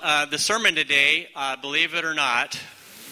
Uh, 0.00 0.26
the 0.26 0.38
sermon 0.38 0.76
today, 0.76 1.28
uh, 1.34 1.56
believe 1.56 1.92
it 1.92 2.04
or 2.04 2.14
not, 2.14 2.56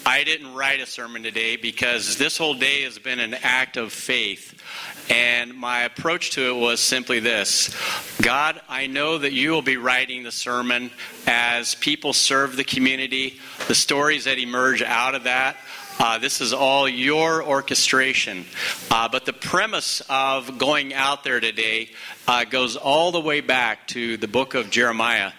I 0.05 0.23
didn't 0.23 0.53
write 0.53 0.79
a 0.79 0.85
sermon 0.85 1.21
today 1.21 1.57
because 1.57 2.17
this 2.17 2.37
whole 2.37 2.53
day 2.53 2.83
has 2.83 2.97
been 2.97 3.19
an 3.19 3.33
act 3.43 3.75
of 3.75 3.91
faith. 3.91 4.63
And 5.09 5.53
my 5.53 5.81
approach 5.81 6.31
to 6.31 6.47
it 6.47 6.55
was 6.55 6.79
simply 6.79 7.19
this 7.19 7.75
God, 8.21 8.61
I 8.69 8.87
know 8.87 9.17
that 9.17 9.33
you 9.33 9.51
will 9.51 9.61
be 9.61 9.75
writing 9.75 10.23
the 10.23 10.31
sermon 10.31 10.91
as 11.25 11.75
people 11.75 12.13
serve 12.13 12.55
the 12.55 12.63
community, 12.63 13.37
the 13.67 13.75
stories 13.75 14.23
that 14.23 14.37
emerge 14.37 14.81
out 14.81 15.13
of 15.13 15.25
that. 15.25 15.57
Uh, 15.99 16.19
this 16.19 16.39
is 16.39 16.53
all 16.53 16.87
your 16.87 17.43
orchestration. 17.43 18.45
Uh, 18.89 19.09
but 19.09 19.25
the 19.25 19.33
premise 19.33 20.01
of 20.09 20.57
going 20.57 20.93
out 20.93 21.25
there 21.25 21.41
today 21.41 21.89
uh, 22.29 22.45
goes 22.45 22.77
all 22.77 23.11
the 23.11 23.19
way 23.19 23.41
back 23.41 23.87
to 23.87 24.15
the 24.15 24.27
book 24.27 24.53
of 24.53 24.69
Jeremiah 24.69 25.33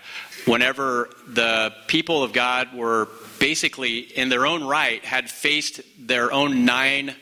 whenever 0.49 1.11
the 1.27 1.75
people 1.87 2.23
of 2.23 2.33
God 2.33 2.75
were 2.75 3.09
basically, 3.39 3.99
in 3.99 4.31
their 4.31 4.47
own 4.47 4.65
right, 4.65 5.05
had 5.05 5.31
faced 5.31 5.81
their 5.99 6.33
own 6.33 6.65
9 6.65 7.15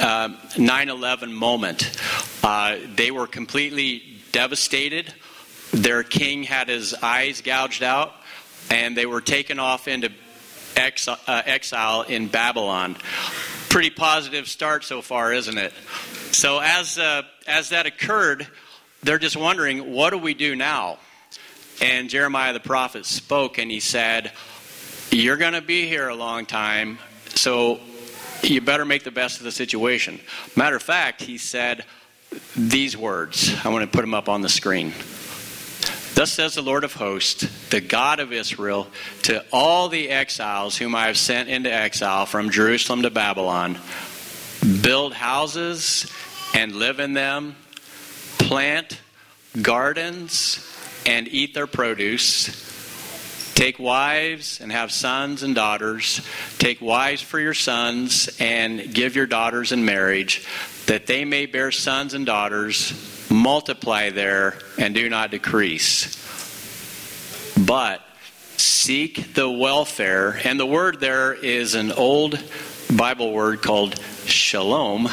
uh, 0.00 0.28
11 0.56 1.32
moment. 1.32 1.96
Uh, 2.42 2.76
they 2.96 3.10
were 3.10 3.26
completely 3.26 4.02
devastated. 4.32 5.12
Their 5.72 6.02
king 6.02 6.42
had 6.42 6.68
his 6.68 6.94
eyes 6.94 7.42
gouged 7.42 7.82
out, 7.82 8.12
and 8.70 8.96
they 8.96 9.06
were 9.06 9.20
taken 9.20 9.58
off 9.58 9.86
into 9.86 10.10
ex- 10.76 11.08
uh, 11.08 11.16
exile 11.26 12.02
in 12.02 12.28
Babylon. 12.28 12.96
Pretty 13.68 13.90
positive 13.90 14.48
start 14.48 14.84
so 14.84 15.02
far, 15.02 15.32
isn't 15.32 15.58
it? 15.58 15.72
So, 16.32 16.58
as, 16.58 16.98
uh, 16.98 17.22
as 17.46 17.70
that 17.70 17.86
occurred, 17.86 18.46
they're 19.02 19.18
just 19.18 19.36
wondering, 19.36 19.92
what 19.92 20.10
do 20.10 20.18
we 20.18 20.34
do 20.34 20.56
now? 20.56 20.98
And 21.80 22.10
Jeremiah 22.10 22.52
the 22.52 22.60
prophet 22.60 23.06
spoke 23.06 23.58
and 23.58 23.70
he 23.70 23.80
said, 23.80 24.32
You're 25.10 25.36
going 25.36 25.52
to 25.52 25.60
be 25.60 25.86
here 25.86 26.08
a 26.08 26.14
long 26.14 26.44
time, 26.44 26.98
so 27.34 27.80
you 28.42 28.60
better 28.60 28.84
make 28.84 29.04
the 29.04 29.10
best 29.10 29.38
of 29.38 29.44
the 29.44 29.52
situation. 29.52 30.20
Matter 30.56 30.76
of 30.76 30.82
fact, 30.82 31.22
he 31.22 31.38
said 31.38 31.84
these 32.56 32.96
words. 32.96 33.54
I 33.64 33.68
want 33.68 33.84
to 33.84 33.96
put 33.96 34.02
them 34.02 34.14
up 34.14 34.28
on 34.28 34.40
the 34.40 34.48
screen. 34.48 34.92
Thus 36.14 36.32
says 36.32 36.56
the 36.56 36.62
Lord 36.62 36.82
of 36.82 36.94
hosts, 36.94 37.46
the 37.70 37.80
God 37.80 38.18
of 38.18 38.32
Israel, 38.32 38.88
to 39.22 39.44
all 39.52 39.88
the 39.88 40.08
exiles 40.10 40.76
whom 40.76 40.96
I 40.96 41.06
have 41.06 41.16
sent 41.16 41.48
into 41.48 41.72
exile 41.72 42.26
from 42.26 42.50
Jerusalem 42.50 43.02
to 43.02 43.10
Babylon 43.10 43.78
build 44.82 45.14
houses 45.14 46.12
and 46.54 46.74
live 46.74 46.98
in 46.98 47.12
them, 47.12 47.54
plant 48.38 49.00
gardens 49.62 50.58
and 51.08 51.26
eat 51.28 51.54
their 51.54 51.66
produce. 51.66 52.66
Take 53.54 53.78
wives 53.78 54.60
and 54.60 54.70
have 54.70 54.92
sons 54.92 55.42
and 55.42 55.54
daughters. 55.54 56.20
Take 56.58 56.82
wives 56.82 57.22
for 57.22 57.40
your 57.40 57.54
sons 57.54 58.28
and 58.38 58.92
give 58.92 59.16
your 59.16 59.26
daughters 59.26 59.72
in 59.72 59.86
marriage, 59.86 60.46
that 60.84 61.06
they 61.06 61.24
may 61.24 61.46
bear 61.46 61.72
sons 61.72 62.12
and 62.12 62.26
daughters, 62.26 62.92
multiply 63.30 64.10
there 64.10 64.58
and 64.78 64.94
do 64.94 65.08
not 65.08 65.30
decrease. 65.30 66.14
But 67.58 68.02
seek 68.58 69.32
the 69.32 69.50
welfare, 69.50 70.38
and 70.44 70.60
the 70.60 70.66
word 70.66 71.00
there 71.00 71.32
is 71.32 71.74
an 71.74 71.90
old 71.90 72.38
Bible 72.94 73.32
word 73.32 73.62
called 73.62 73.98
shalom 74.26 75.08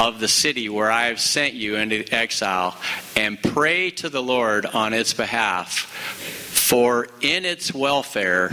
of 0.00 0.18
the 0.18 0.28
city 0.28 0.70
where 0.70 0.90
I 0.90 1.08
have 1.08 1.20
sent 1.20 1.52
you 1.52 1.76
into 1.76 2.10
exile 2.10 2.74
and 3.16 3.40
pray 3.40 3.90
to 3.90 4.08
the 4.08 4.22
Lord 4.22 4.64
on 4.64 4.94
its 4.94 5.12
behalf. 5.12 5.74
For 5.76 7.06
in 7.20 7.44
its 7.44 7.74
welfare, 7.74 8.50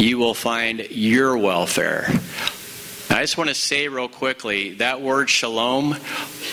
you 0.00 0.18
will 0.18 0.34
find 0.34 0.80
your 0.90 1.38
welfare. 1.38 2.06
I 3.10 3.20
just 3.20 3.38
want 3.38 3.48
to 3.48 3.54
say 3.54 3.86
real 3.86 4.08
quickly 4.08 4.74
that 4.74 5.00
word 5.00 5.30
shalom, 5.30 5.94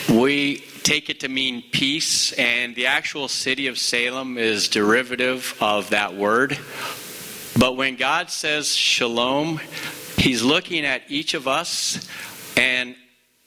we 0.08 0.58
take 0.84 1.10
it 1.10 1.22
to 1.22 1.28
mean 1.28 1.64
peace, 1.72 2.32
and 2.34 2.76
the 2.76 2.86
actual 2.86 3.30
city 3.30 3.66
of 3.66 3.80
Salem 3.80 4.38
is 4.38 4.68
derivative 4.68 5.58
of 5.60 5.90
that 5.90 6.16
word. 6.16 6.52
But 7.58 7.78
when 7.78 7.96
God 7.96 8.30
says 8.30 8.76
shalom, 8.76 9.60
He's 10.18 10.44
looking 10.44 10.86
at 10.86 11.02
each 11.10 11.34
of 11.34 11.48
us 11.48 12.08
and 12.56 12.96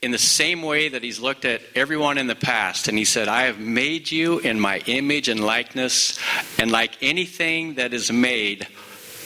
in 0.02 0.10
the 0.10 0.18
same 0.18 0.62
way 0.62 0.88
that 0.88 1.04
he's 1.04 1.20
looked 1.20 1.44
at 1.44 1.62
everyone 1.76 2.18
in 2.18 2.26
the 2.26 2.34
past 2.34 2.88
and 2.88 2.98
he 2.98 3.04
said, 3.04 3.28
I 3.28 3.42
have 3.42 3.60
made 3.60 4.10
you 4.10 4.40
in 4.40 4.58
my 4.58 4.78
image 4.86 5.28
and 5.28 5.38
likeness, 5.38 6.18
and 6.58 6.72
like 6.72 7.00
anything 7.00 7.74
that 7.74 7.94
is 7.94 8.10
made, 8.10 8.66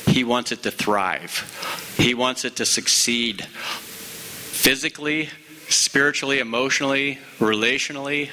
he 0.06 0.22
wants 0.22 0.52
it 0.52 0.62
to 0.64 0.70
thrive. 0.70 1.94
He 1.96 2.12
wants 2.12 2.44
it 2.44 2.56
to 2.56 2.66
succeed 2.66 3.42
physically, 3.46 5.30
spiritually, 5.68 6.40
emotionally, 6.40 7.18
relationally, 7.38 8.28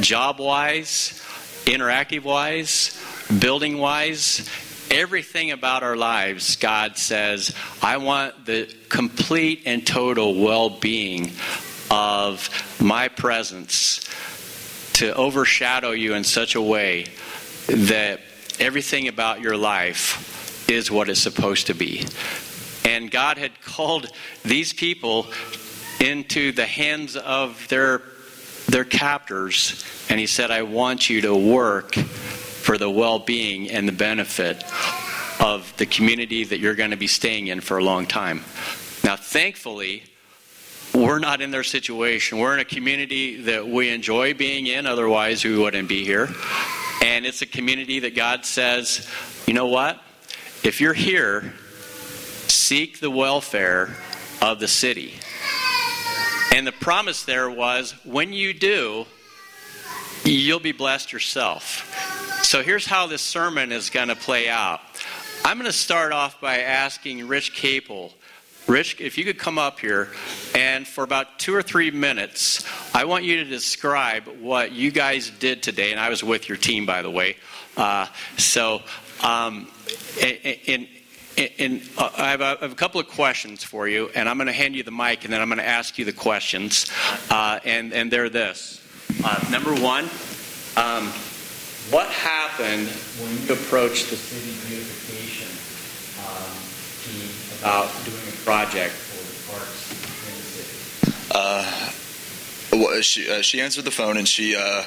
job 0.00 0.40
wise, 0.40 1.22
interactive 1.66 2.24
wise, 2.24 3.00
building 3.38 3.78
wise. 3.78 4.50
Everything 4.88 5.50
about 5.50 5.82
our 5.82 5.96
lives, 5.96 6.54
God 6.56 6.96
says, 6.96 7.52
I 7.82 7.96
want 7.96 8.46
the 8.46 8.72
complete 8.88 9.62
and 9.66 9.84
total 9.84 10.40
well 10.40 10.70
being 10.70 11.32
of 11.90 12.48
my 12.80 13.08
presence 13.08 14.00
to 14.94 15.14
overshadow 15.14 15.90
you 15.90 16.14
in 16.14 16.24
such 16.24 16.54
a 16.54 16.60
way 16.60 17.06
that 17.68 18.20
everything 18.58 19.08
about 19.08 19.40
your 19.40 19.56
life 19.56 20.68
is 20.70 20.90
what 20.90 21.08
it's 21.08 21.20
supposed 21.20 21.66
to 21.66 21.74
be. 21.74 22.06
And 22.84 23.10
God 23.10 23.38
had 23.38 23.60
called 23.60 24.06
these 24.44 24.72
people 24.72 25.26
into 26.00 26.52
the 26.52 26.66
hands 26.66 27.16
of 27.16 27.66
their 27.68 28.02
their 28.68 28.84
captors 28.84 29.84
and 30.10 30.18
he 30.18 30.26
said 30.26 30.50
I 30.50 30.62
want 30.62 31.08
you 31.08 31.20
to 31.22 31.34
work 31.36 31.94
for 31.94 32.76
the 32.78 32.90
well-being 32.90 33.70
and 33.70 33.86
the 33.86 33.92
benefit 33.92 34.64
of 35.40 35.72
the 35.76 35.86
community 35.86 36.42
that 36.44 36.58
you're 36.58 36.74
going 36.74 36.90
to 36.90 36.96
be 36.96 37.06
staying 37.06 37.46
in 37.46 37.60
for 37.60 37.78
a 37.78 37.84
long 37.84 38.06
time. 38.06 38.38
Now 39.04 39.16
thankfully 39.16 40.02
we're 40.96 41.18
not 41.18 41.42
in 41.42 41.50
their 41.50 41.62
situation. 41.62 42.38
We're 42.38 42.54
in 42.54 42.60
a 42.60 42.64
community 42.64 43.42
that 43.42 43.68
we 43.68 43.90
enjoy 43.90 44.32
being 44.32 44.66
in, 44.66 44.86
otherwise, 44.86 45.44
we 45.44 45.56
wouldn't 45.56 45.88
be 45.88 46.04
here. 46.04 46.28
And 47.04 47.26
it's 47.26 47.42
a 47.42 47.46
community 47.46 48.00
that 48.00 48.16
God 48.16 48.46
says, 48.46 49.06
you 49.46 49.52
know 49.52 49.66
what? 49.66 50.00
If 50.64 50.80
you're 50.80 50.94
here, 50.94 51.52
seek 52.48 53.00
the 53.00 53.10
welfare 53.10 53.94
of 54.40 54.58
the 54.58 54.68
city. 54.68 55.12
And 56.54 56.66
the 56.66 56.72
promise 56.72 57.24
there 57.24 57.50
was 57.50 57.94
when 58.04 58.32
you 58.32 58.54
do, 58.54 59.04
you'll 60.24 60.60
be 60.60 60.72
blessed 60.72 61.12
yourself. 61.12 62.40
So 62.42 62.62
here's 62.62 62.86
how 62.86 63.06
this 63.06 63.20
sermon 63.20 63.70
is 63.70 63.90
going 63.90 64.08
to 64.08 64.16
play 64.16 64.48
out. 64.48 64.80
I'm 65.44 65.58
going 65.58 65.70
to 65.70 65.76
start 65.76 66.12
off 66.12 66.40
by 66.40 66.60
asking 66.60 67.28
Rich 67.28 67.52
Capel 67.52 68.14
Rich, 68.66 69.00
if 69.00 69.16
you 69.16 69.24
could 69.24 69.38
come 69.38 69.58
up 69.58 69.78
here, 69.78 70.08
and 70.52 70.88
for 70.88 71.04
about 71.04 71.38
two 71.38 71.54
or 71.54 71.62
three 71.62 71.92
minutes, 71.92 72.64
I 72.92 73.04
want 73.04 73.24
you 73.24 73.36
to 73.36 73.44
describe 73.44 74.24
what 74.40 74.72
you 74.72 74.90
guys 74.90 75.30
did 75.30 75.62
today. 75.62 75.92
And 75.92 76.00
I 76.00 76.08
was 76.08 76.24
with 76.24 76.48
your 76.48 76.58
team, 76.58 76.84
by 76.84 77.02
the 77.02 77.10
way. 77.10 77.36
Uh, 77.76 78.06
so, 78.38 78.82
um, 79.22 79.68
uh, 80.20 80.26
I, 80.26 80.88
have 81.38 82.40
a, 82.40 82.44
I, 82.44 82.56
have 82.60 82.72
a, 82.72 82.74
couple 82.74 83.00
of 83.00 83.06
questions 83.08 83.62
for 83.62 83.86
you, 83.86 84.10
and 84.16 84.28
I'm 84.28 84.36
going 84.36 84.48
to 84.48 84.52
hand 84.52 84.74
you 84.74 84.82
the 84.82 84.90
mic, 84.90 85.24
and 85.24 85.32
then 85.32 85.40
I'm 85.40 85.48
going 85.48 85.58
to 85.58 85.66
ask 85.66 85.96
you 85.96 86.04
the 86.04 86.12
questions. 86.12 86.90
Uh, 87.30 87.60
and, 87.64 87.92
and 87.92 88.10
they're 88.10 88.28
this. 88.28 88.82
Uh, 89.22 89.44
number 89.48 89.74
one, 89.74 90.04
um, 90.76 91.06
what 91.92 92.08
happened 92.08 92.88
when 93.22 93.30
you 93.46 93.52
approached 93.52 94.10
the 94.10 94.16
city 94.16 94.50
beautification 94.66 95.46
um, 96.26 96.50
team 97.04 97.35
about 97.60 97.90
doing 98.04 98.16
a 98.28 98.36
project 98.44 98.92
for 98.92 99.22
the 99.22 99.58
parks 99.58 99.90
in 100.26 100.34
the 100.36 101.12
city? 101.12 101.28
Uh, 101.34 101.90
well, 102.72 103.00
she 103.02 103.30
uh, 103.30 103.42
she 103.42 103.60
answered 103.60 103.84
the 103.84 103.90
phone 103.90 104.16
and 104.16 104.26
she 104.26 104.56
uh, 104.56 104.82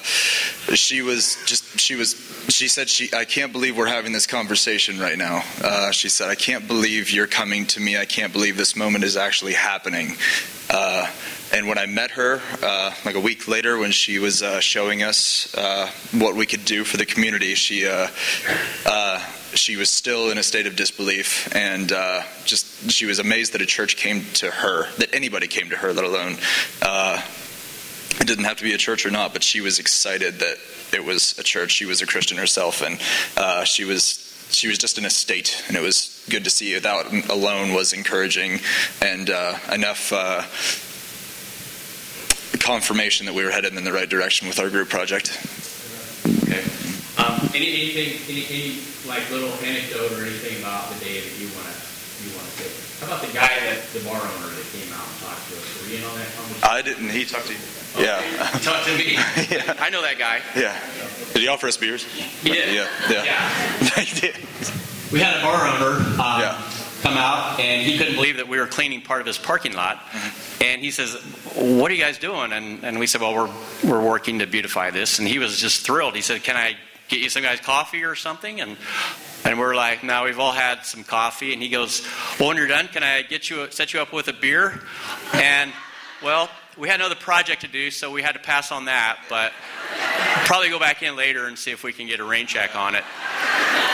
she 0.75 1.01
was 1.01 1.37
just 1.45 1.79
she 1.79 1.95
was 1.95 2.15
she 2.49 2.67
said 2.67 2.89
she 2.89 3.09
I 3.13 3.25
can't 3.25 3.51
believe 3.51 3.77
we're 3.77 3.87
having 3.87 4.11
this 4.11 4.27
conversation 4.27 4.99
right 4.99 5.17
now. 5.17 5.43
Uh, 5.63 5.91
she 5.91 6.09
said 6.09 6.29
I 6.29 6.35
can't 6.35 6.67
believe 6.67 7.11
you're 7.11 7.27
coming 7.27 7.65
to 7.67 7.79
me. 7.79 7.97
I 7.97 8.05
can't 8.05 8.33
believe 8.33 8.57
this 8.57 8.75
moment 8.75 9.03
is 9.03 9.17
actually 9.17 9.53
happening. 9.53 10.17
Uh, 11.51 11.55
and 11.57 11.67
when 11.67 11.77
I 11.77 11.85
met 11.85 12.11
her, 12.11 12.41
uh, 12.61 12.93
like 13.05 13.15
a 13.15 13.19
week 13.19 13.47
later, 13.47 13.77
when 13.77 13.91
she 13.91 14.19
was 14.19 14.41
uh, 14.41 14.59
showing 14.59 15.03
us 15.03 15.53
what 16.11 16.35
we 16.35 16.45
could 16.45 16.65
do 16.65 16.83
for 16.83 16.97
the 16.97 17.05
community, 17.05 17.55
she 17.55 17.87
she 19.55 19.75
was 19.75 19.89
still 19.89 20.29
in 20.29 20.37
a 20.37 20.43
state 20.43 20.67
of 20.67 20.75
disbelief 20.75 21.53
and 21.55 21.91
uh, 21.91 22.21
just 22.45 22.91
she 22.91 23.05
was 23.05 23.19
amazed 23.19 23.53
that 23.53 23.61
a 23.61 23.65
church 23.65 23.97
came 23.97 24.23
to 24.33 24.49
her, 24.49 24.87
that 24.97 25.13
anybody 25.13 25.47
came 25.47 25.69
to 25.69 25.75
her, 25.75 25.91
let 25.93 26.05
alone 26.05 26.37
uh, 26.81 27.21
it 28.19 28.27
didn't 28.27 28.45
have 28.45 28.57
to 28.57 28.63
be 28.63 28.73
a 28.73 28.77
church 28.77 29.05
or 29.05 29.11
not, 29.11 29.33
but 29.33 29.43
she 29.43 29.61
was 29.61 29.79
excited 29.79 30.39
that 30.39 30.57
it 30.93 31.03
was 31.03 31.37
a 31.39 31.43
church. 31.43 31.71
She 31.71 31.85
was 31.85 32.01
a 32.01 32.05
Christian 32.05 32.37
herself, 32.37 32.81
and 32.81 32.99
uh, 33.37 33.63
she 33.63 33.85
was 33.85 34.25
she 34.51 34.67
was 34.67 34.77
just 34.77 34.97
in 34.97 35.05
a 35.05 35.09
state, 35.09 35.63
and 35.67 35.77
it 35.77 35.81
was 35.81 36.25
good 36.29 36.43
to 36.43 36.49
see 36.49 36.77
that 36.77 37.29
alone 37.29 37.73
was 37.73 37.93
encouraging 37.93 38.59
and 39.01 39.29
uh, 39.29 39.57
enough 39.71 40.11
uh, 40.11 40.41
confirmation 42.57 43.25
that 43.25 43.33
we 43.33 43.43
were 43.43 43.51
headed 43.51 43.75
in 43.75 43.83
the 43.83 43.93
right 43.93 44.09
direction 44.09 44.47
with 44.47 44.59
our 44.59 44.69
group 44.69 44.89
project. 44.89 45.37
Okay. 46.43 46.63
Um, 47.17 47.49
any, 47.53 47.93
anything, 47.93 48.19
any, 48.29 48.45
any 48.49 48.81
like 49.07 49.29
little 49.29 49.51
anecdote 49.65 50.11
or 50.17 50.23
anything 50.25 50.59
about 50.61 50.89
the 50.93 50.99
day 51.05 51.19
that 51.21 51.33
you 51.39 51.47
want 51.53 51.67
to 51.67 51.75
you 52.23 52.31
want 52.35 52.47
to 52.47 52.63
say? 52.63 53.05
How 53.05 53.11
about 53.13 53.25
the 53.25 53.33
guy 53.33 53.47
that 53.69 53.83
the 53.93 53.99
bar 54.03 54.19
owner 54.19 54.49
that 54.51 54.65
came 54.71 54.91
out 54.93 55.05
and 55.05 55.17
talked 55.23 55.43
to 55.49 55.55
us? 55.55 55.83
Were 55.83 55.89
you 55.91 55.97
in 55.99 56.03
on 56.03 56.15
that 56.17 56.29
conversation? 56.35 56.69
I 56.69 56.81
didn't. 56.81 57.09
He 57.09 57.25
talked 57.25 57.47
to 57.47 57.53
you. 57.53 57.59
Okay. 57.95 58.05
Yeah. 58.05 58.47
He 58.53 58.59
talked 58.59 58.85
to 58.87 58.97
me. 58.97 59.13
Yeah. 59.49 59.75
I 59.79 59.89
know 59.89 60.01
that 60.01 60.17
guy. 60.19 60.41
Yeah. 60.55 60.77
Did 61.33 61.41
he 61.41 61.47
offer 61.47 61.67
us 61.67 61.77
beers? 61.77 62.03
He 62.03 62.51
did. 62.51 62.73
Yeah. 62.75 62.87
Yeah. 63.09 63.23
Yeah. 63.23 63.89
he 64.03 64.19
did. 64.19 64.35
We 65.11 65.19
had 65.19 65.39
a 65.39 65.41
bar 65.41 65.65
owner 65.67 65.97
um, 66.21 66.39
Yeah. 66.41 66.61
Come 67.09 67.17
out, 67.17 67.59
and 67.59 67.81
he 67.81 67.97
couldn't 67.97 68.15
believe 68.15 68.37
that 68.37 68.47
we 68.47 68.59
were 68.59 68.67
cleaning 68.67 69.01
part 69.01 69.21
of 69.21 69.27
his 69.27 69.37
parking 69.37 69.73
lot. 69.73 69.97
Mm-hmm. 69.97 70.63
And 70.63 70.81
he 70.81 70.91
says, 70.91 71.15
"What 71.55 71.91
are 71.91 71.93
you 71.93 72.01
guys 72.01 72.17
doing?" 72.17 72.53
And, 72.53 72.83
and 72.83 72.99
we 72.99 73.07
said, 73.07 73.21
"Well, 73.21 73.33
we're 73.33 73.89
we're 73.89 74.03
working 74.03 74.39
to 74.39 74.47
beautify 74.47 74.91
this." 74.91 75.19
And 75.19 75.27
he 75.27 75.39
was 75.39 75.57
just 75.57 75.85
thrilled. 75.85 76.15
He 76.15 76.21
said, 76.21 76.43
"Can 76.43 76.55
I 76.55 76.75
get 77.07 77.19
you 77.19 77.29
some 77.29 77.43
guys 77.43 77.59
coffee 77.59 78.03
or 78.03 78.15
something?" 78.15 78.61
And 78.61 78.77
and 79.45 79.59
we're 79.59 79.75
like, 79.75 80.03
"Now 80.03 80.25
we've 80.25 80.39
all 80.39 80.51
had 80.51 80.85
some 80.85 81.03
coffee." 81.03 81.53
And 81.53 81.61
he 81.61 81.69
goes, 81.69 82.05
"Well, 82.39 82.49
when 82.49 82.57
you're 82.57 82.67
done, 82.67 82.87
can 82.87 83.03
I 83.03 83.23
get 83.23 83.49
you 83.49 83.69
set 83.71 83.93
you 83.93 84.01
up 84.01 84.13
with 84.13 84.27
a 84.27 84.33
beer?" 84.33 84.81
And 85.33 85.71
well, 86.23 86.49
we 86.77 86.87
had 86.89 86.99
another 86.99 87.15
project 87.15 87.61
to 87.61 87.67
do, 87.67 87.91
so 87.91 88.11
we 88.11 88.21
had 88.21 88.33
to 88.33 88.39
pass 88.39 88.71
on 88.71 88.85
that. 88.85 89.19
But 89.29 89.53
probably 90.45 90.69
go 90.69 90.79
back 90.79 91.03
in 91.03 91.15
later 91.15 91.47
and 91.47 91.57
see 91.57 91.71
if 91.71 91.83
we 91.83 91.93
can 91.93 92.07
get 92.07 92.19
a 92.19 92.23
rain 92.23 92.47
check 92.47 92.75
on 92.75 92.95
it. 92.95 93.03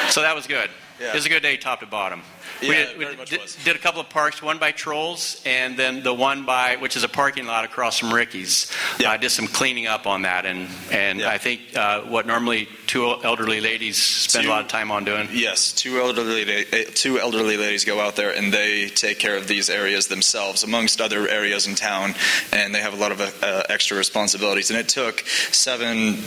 So 0.09 0.21
that 0.21 0.35
was 0.35 0.47
good. 0.47 0.69
Yeah. 0.99 1.09
It 1.09 1.15
was 1.15 1.25
a 1.25 1.29
good 1.29 1.43
day, 1.43 1.57
top 1.57 1.81
to 1.81 1.85
bottom. 1.85 2.21
We 2.61 2.67
Yeah, 2.69 2.73
did, 2.85 2.97
we 2.97 3.15
much 3.15 3.29
did, 3.29 3.41
was. 3.41 3.55
did 3.63 3.75
a 3.75 3.79
couple 3.79 4.01
of 4.01 4.09
parks, 4.09 4.41
one 4.41 4.57
by 4.57 4.71
Trolls, 4.71 5.41
and 5.45 5.77
then 5.77 6.03
the 6.03 6.13
one 6.13 6.45
by, 6.45 6.77
which 6.77 6.95
is 6.95 7.03
a 7.03 7.09
parking 7.09 7.45
lot 7.45 7.65
across 7.65 7.99
from 7.99 8.13
Ricky's. 8.13 8.71
Yeah. 8.99 9.11
I 9.11 9.17
did 9.17 9.29
some 9.31 9.47
cleaning 9.47 9.87
up 9.87 10.07
on 10.07 10.23
that, 10.23 10.45
and 10.45 10.67
and 10.91 11.19
Yeah. 11.19 11.29
I 11.29 11.37
think 11.37 11.61
uh, 11.75 12.01
what 12.01 12.25
normally 12.27 12.67
two 12.87 13.05
elderly 13.23 13.61
ladies 13.61 13.97
spend 14.01 14.43
Two- 14.45 14.49
a 14.49 14.53
lot 14.53 14.61
of 14.61 14.67
time 14.67 14.91
on 14.91 15.03
doing. 15.03 15.27
Yes, 15.31 15.71
two 15.73 15.99
elderly 15.99 16.43
eh, 16.71 16.83
two 16.93 17.19
elderly 17.19 17.57
ladies 17.57 17.83
go 17.85 17.99
out 17.99 18.15
there 18.15 18.31
and 18.35 18.53
they 18.53 18.87
take 18.89 19.19
care 19.19 19.35
of 19.37 19.47
these 19.47 19.69
areas 19.69 20.07
themselves, 20.07 20.63
amongst 20.63 21.01
other 21.01 21.27
areas 21.27 21.67
in 21.67 21.75
town, 21.75 22.13
and 22.51 22.73
they 22.73 22.79
have 22.81 22.93
a 22.93 22.97
lot 22.97 23.11
of 23.11 23.19
uh, 23.21 23.63
extra 23.69 23.97
responsibilities. 23.97 24.69
And 24.69 24.79
it 24.79 24.87
took 24.89 25.21
seven 25.51 26.17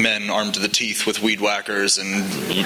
men 0.00 0.30
armed 0.30 0.54
to 0.54 0.60
the 0.60 0.68
teeth 0.68 1.06
with 1.06 1.22
weed 1.22 1.40
whackers 1.40 1.98
and 1.98 2.08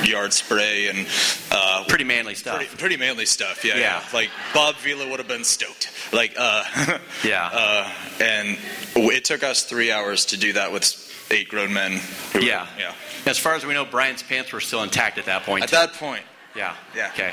yard 0.07 0.33
spray 0.33 0.89
and 0.89 1.07
uh, 1.51 1.85
Pretty 1.89 2.05
manly 2.05 2.35
stuff. 2.35 2.57
pretty, 2.57 2.77
pretty 2.77 2.97
manly 2.97 3.12
stuff. 3.27 3.65
Yeah, 3.65 3.75
Yeah. 3.77 3.81
yeah. 3.81 4.03
Like 4.13 4.31
Bob 4.55 4.77
Vila 4.77 5.09
would 5.09 5.19
have 5.19 5.29
been 5.29 5.45
stoked. 5.45 5.91
Like, 6.13 6.35
uh, 6.37 6.65
Yeah. 7.25 7.49
uh, 7.53 7.91
and 8.21 8.59
it 8.97 9.25
took 9.25 9.43
us 9.43 9.65
three 9.65 9.91
hours 9.93 10.27
to 10.27 10.37
do 10.37 10.53
that 10.55 10.73
with 10.73 10.85
eight 11.31 11.49
grown 11.49 11.73
men. 11.73 12.01
who 12.33 12.41
were- 12.41 12.45
Yeah. 12.45 12.67
yeah. 12.79 12.93
As 13.27 13.39
far 13.39 13.55
as 13.55 13.65
we 13.65 13.73
know, 13.75 13.85
Brian's 13.85 14.23
pants 14.23 14.53
were 14.53 14.61
still 14.61 14.83
intact 14.83 15.19
at 15.19 15.27
that 15.27 15.45
point. 15.45 15.63
At 15.65 15.71
that 15.71 15.93
point, 15.95 16.25
Yeah. 16.55 16.75
Yeah. 16.95 17.11
Okay. 17.15 17.33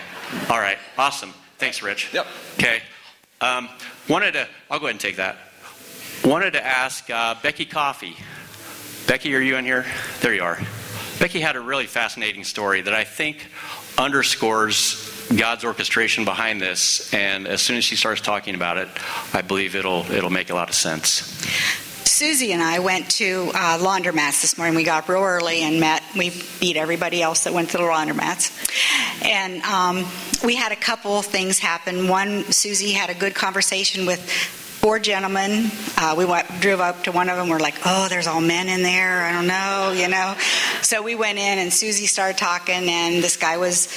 All 0.50 0.60
right. 0.60 0.78
Awesome. 0.98 1.34
Thanks, 1.58 1.82
Rich. 1.82 2.10
Yep. 2.14 2.28
Okay. 2.58 2.82
Um, 3.42 3.68
wanted 4.08 4.34
to. 4.34 4.48
I'll 4.70 4.80
go 4.80 4.86
ahead 4.86 4.92
and 4.96 5.00
take 5.02 5.18
that. 5.18 5.38
Wanted 6.24 6.52
to 6.54 6.66
ask 6.66 7.10
uh, 7.10 7.36
Becky 7.42 7.66
Coffee. 7.66 8.16
Becky, 9.08 9.34
are 9.36 9.40
you 9.42 9.56
in 9.58 9.66
here? 9.66 9.86
There 10.22 10.34
you 10.34 10.44
are. 10.44 10.60
Becky 11.20 11.40
had 11.42 11.56
a 11.56 11.60
really 11.60 11.86
fascinating 11.88 12.44
story 12.46 12.82
that 12.82 12.94
I 12.94 13.04
think 13.04 13.48
underscores 13.98 14.94
God's 15.36 15.64
orchestration 15.64 16.26
behind 16.26 16.60
this. 16.62 17.14
And 17.14 17.48
as 17.48 17.62
soon 17.62 17.78
as 17.78 17.84
she 17.84 17.96
starts 17.96 18.22
talking 18.22 18.56
about 18.56 18.78
it, 18.78 18.90
I 19.34 19.42
believe 19.42 19.76
it'll 19.76 20.10
it'll 20.12 20.30
make 20.30 20.50
a 20.50 20.56
lot 20.56 20.70
of 20.70 20.76
sense. 20.76 21.36
Susie 22.06 22.52
and 22.52 22.62
I 22.62 22.80
went 22.80 23.10
to 23.12 23.50
uh, 23.54 23.78
laundromats 23.80 24.42
this 24.42 24.58
morning. 24.58 24.76
We 24.76 24.84
got 24.84 25.08
real 25.08 25.24
early 25.24 25.62
and 25.62 25.80
met. 25.80 26.04
We 26.18 26.34
beat 26.60 26.76
everybody 26.76 27.22
else 27.22 27.46
that 27.46 27.54
went 27.54 27.70
to 27.70 27.78
the 27.78 27.84
laundromats. 27.84 28.52
And 29.24 29.62
um, 29.62 30.06
we 30.44 30.56
had 30.56 30.74
a 30.74 30.76
couple 30.76 31.22
things 31.22 31.60
happen. 31.60 32.10
One, 32.10 32.44
Susie 32.52 32.92
had 32.92 33.10
a 33.10 33.14
good 33.14 33.36
conversation 33.36 34.06
with 34.06 34.20
four 34.30 35.00
gentlemen. 35.00 35.72
Uh, 35.98 36.16
we 36.18 36.26
went, 36.26 36.48
drove 36.60 36.82
up 36.82 37.04
to 37.04 37.14
one 37.14 37.30
of 37.30 37.38
them. 37.38 37.48
We're 37.48 37.60
like, 37.60 37.76
oh, 37.86 38.08
there's 38.10 38.28
all 38.28 38.42
men 38.42 38.68
in 38.68 38.84
there. 38.84 39.24
I 39.24 39.32
don't 39.32 39.48
know, 39.48 39.94
you 39.96 40.10
know. 40.10 40.36
So 40.82 41.02
we 41.02 41.16
went 41.16 41.38
in, 41.38 41.60
and 41.60 41.72
Susie 41.72 42.06
started 42.06 42.38
talking, 42.38 42.90
and 42.90 43.24
this 43.24 43.38
guy 43.38 43.58
was 43.58 43.88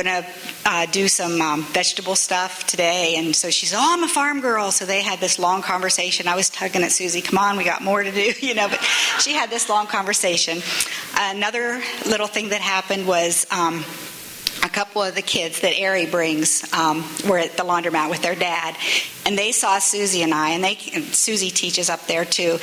to 0.00 0.26
uh, 0.64 0.86
do 0.86 1.08
some 1.08 1.40
um, 1.40 1.62
vegetable 1.64 2.16
stuff 2.16 2.66
today. 2.66 3.16
And 3.16 3.34
so 3.34 3.50
she's, 3.50 3.72
Oh, 3.74 3.78
I'm 3.80 4.02
a 4.04 4.08
farm 4.08 4.40
girl. 4.40 4.70
So 4.70 4.84
they 4.84 5.02
had 5.02 5.20
this 5.20 5.38
long 5.38 5.62
conversation. 5.62 6.28
I 6.28 6.36
was 6.36 6.50
tugging 6.50 6.82
at 6.82 6.92
Susie, 6.92 7.20
Come 7.20 7.38
on, 7.38 7.56
we 7.56 7.64
got 7.64 7.82
more 7.82 8.02
to 8.02 8.10
do, 8.10 8.32
you 8.40 8.54
know. 8.54 8.68
But 8.68 8.82
she 9.20 9.34
had 9.34 9.50
this 9.50 9.68
long 9.68 9.86
conversation. 9.86 10.62
Another 11.16 11.82
little 12.06 12.26
thing 12.26 12.48
that 12.50 12.60
happened 12.60 13.06
was. 13.06 13.46
Um, 13.50 13.84
couple 14.72 15.02
of 15.02 15.14
the 15.14 15.22
kids 15.22 15.60
that 15.60 15.78
Ari 15.80 16.06
brings 16.06 16.70
um, 16.72 17.04
were 17.28 17.38
at 17.38 17.56
the 17.56 17.62
laundromat 17.62 18.10
with 18.10 18.22
their 18.22 18.34
dad, 18.34 18.76
and 19.26 19.38
they 19.38 19.52
saw 19.52 19.78
Susie 19.78 20.22
and 20.22 20.32
I, 20.32 20.50
and 20.50 20.64
they 20.64 20.78
and 20.94 21.04
Susie 21.04 21.50
teaches 21.50 21.90
up 21.90 22.06
there 22.06 22.24
too, 22.24 22.58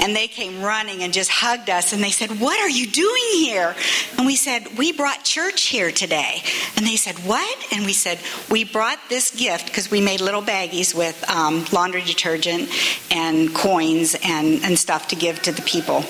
and 0.00 0.14
they 0.14 0.28
came 0.28 0.62
running 0.62 1.02
and 1.02 1.12
just 1.12 1.30
hugged 1.30 1.70
us, 1.70 1.92
and 1.92 2.02
they 2.02 2.10
said, 2.10 2.40
"What 2.40 2.60
are 2.60 2.68
you 2.68 2.86
doing 2.86 3.30
here?" 3.34 3.74
And 4.16 4.26
we 4.26 4.36
said, 4.36 4.78
"We 4.78 4.92
brought 4.92 5.24
church 5.24 5.62
here 5.62 5.90
today," 5.90 6.42
and 6.76 6.86
they 6.86 6.96
said, 6.96 7.16
"What?" 7.26 7.66
And 7.72 7.86
we 7.86 7.92
said, 7.92 8.18
"We 8.50 8.64
brought 8.64 8.98
this 9.08 9.30
gift 9.30 9.66
because 9.66 9.90
we 9.90 10.00
made 10.00 10.20
little 10.20 10.42
baggies 10.42 10.94
with 10.94 11.28
um, 11.28 11.64
laundry 11.72 12.02
detergent 12.02 12.68
and 13.10 13.54
coins 13.54 14.14
and 14.22 14.62
and 14.62 14.78
stuff 14.78 15.08
to 15.08 15.16
give 15.16 15.42
to 15.42 15.52
the 15.52 15.62
people." 15.62 16.04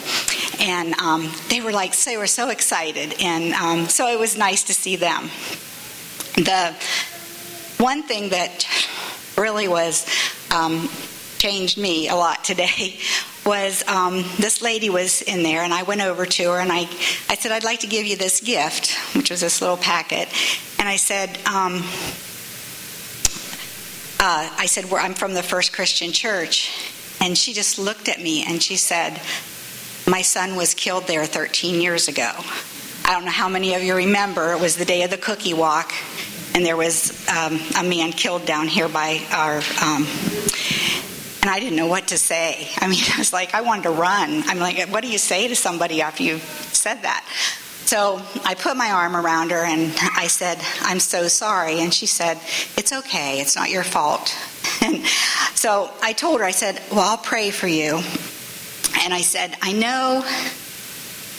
And 0.61 0.95
um, 1.01 1.31
they 1.49 1.61
were 1.61 1.73
like, 1.73 1.97
they 2.05 2.17
were 2.17 2.27
so 2.27 2.49
excited, 2.49 3.15
and 3.21 3.55
um, 3.55 3.89
so 3.89 4.09
it 4.09 4.19
was 4.19 4.37
nice 4.37 4.63
to 4.65 4.75
see 4.75 4.97
them. 4.97 5.31
The 6.37 6.75
one 7.79 8.03
thing 8.03 8.31
that 8.31 8.67
really 9.37 9.69
was 9.69 10.07
um, 10.53 10.89
changed 11.39 11.79
me 11.79 12.09
a 12.09 12.15
lot 12.17 12.45
today 12.45 12.99
was 13.47 13.87
um, 13.87 14.25
this 14.39 14.63
lady 14.63 14.91
was 14.91 15.23
in 15.23 15.43
there, 15.43 15.63
and 15.63 15.73
I 15.73 15.83
went 15.83 16.01
over 16.01 16.25
to 16.25 16.51
her 16.53 16.59
and 16.59 16.73
I, 16.73 16.89
I 17.29 17.35
said, 17.37 17.53
I'd 17.53 17.65
like 17.65 17.81
to 17.81 17.87
give 17.87 18.07
you 18.07 18.17
this 18.17 18.41
gift, 18.41 18.95
which 19.15 19.31
was 19.31 19.41
this 19.41 19.61
little 19.61 19.77
packet. 19.77 20.29
And 20.79 20.89
I 20.89 20.97
said, 20.97 21.37
um, 21.47 21.83
uh, 24.19 24.51
I 24.59 24.67
said, 24.67 24.91
well, 24.91 25.05
I'm 25.05 25.15
from 25.15 25.35
the 25.35 25.43
First 25.43 25.73
Christian 25.73 26.13
Church. 26.13 26.71
And 27.21 27.37
she 27.39 27.53
just 27.53 27.79
looked 27.79 28.09
at 28.09 28.21
me 28.21 28.45
and 28.47 28.63
she 28.63 28.77
said, 28.77 29.21
My 30.07 30.23
son 30.23 30.57
was 30.57 30.75
killed 30.75 31.07
there 31.07 31.25
13 31.25 31.81
years 31.81 32.09
ago. 32.09 32.31
I 33.05 33.13
don't 33.13 33.25
know 33.25 33.31
how 33.31 33.49
many 33.49 33.75
of 33.75 33.83
you 33.83 33.95
remember, 33.95 34.53
it 34.53 34.61
was 34.61 34.77
the 34.77 34.85
day 34.85 35.03
of 35.03 35.11
the 35.11 35.19
cookie 35.19 35.55
walk, 35.55 35.93
and 36.55 36.65
there 36.65 36.77
was 36.77 37.29
um, 37.29 37.59
a 37.79 37.83
man 37.83 38.13
killed 38.13 38.47
down 38.47 38.69
here 38.69 38.89
by 38.89 39.21
our. 39.33 39.57
Um, 39.83 40.07
and 41.43 41.51
I 41.51 41.61
didn't 41.61 41.77
know 41.77 41.89
what 41.89 42.09
to 42.09 42.17
say. 42.17 42.69
I 42.79 42.87
mean, 42.89 43.03
I 43.15 43.19
was 43.19 43.33
like, 43.33 43.55
I 43.55 43.61
wanted 43.61 43.83
to 43.83 43.91
run. 43.91 44.45
I'm 44.47 44.59
like, 44.59 44.89
what 44.89 45.03
do 45.03 45.11
you 45.11 45.19
say 45.19 45.49
to 45.49 45.57
somebody 45.57 46.01
after 46.01 46.23
you've 46.23 46.43
said 46.43 47.03
that? 47.03 47.27
So 47.85 48.23
I 48.47 48.55
put 48.55 48.79
my 48.79 48.93
arm 48.93 49.15
around 49.15 49.51
her 49.51 49.63
and 49.63 49.93
I 50.17 50.29
said, 50.29 50.59
I'm 50.81 51.01
so 51.01 51.29
sorry. 51.29 51.81
And 51.81 51.93
she 51.93 52.07
said, 52.07 52.39
It's 52.79 52.93
okay, 52.93 53.41
it's 53.41 53.57
not 53.57 53.71
your 53.71 53.85
fault. 53.85 54.35
And 54.83 55.05
so 55.55 55.91
I 56.03 56.13
told 56.15 56.41
her, 56.41 56.47
I 56.47 56.51
said, 56.51 56.81
Well, 56.91 57.01
I'll 57.01 57.19
pray 57.19 57.51
for 57.51 57.67
you. 57.69 58.01
And 59.03 59.13
I 59.13 59.21
said, 59.21 59.57
I 59.63 59.73
know 59.73 60.25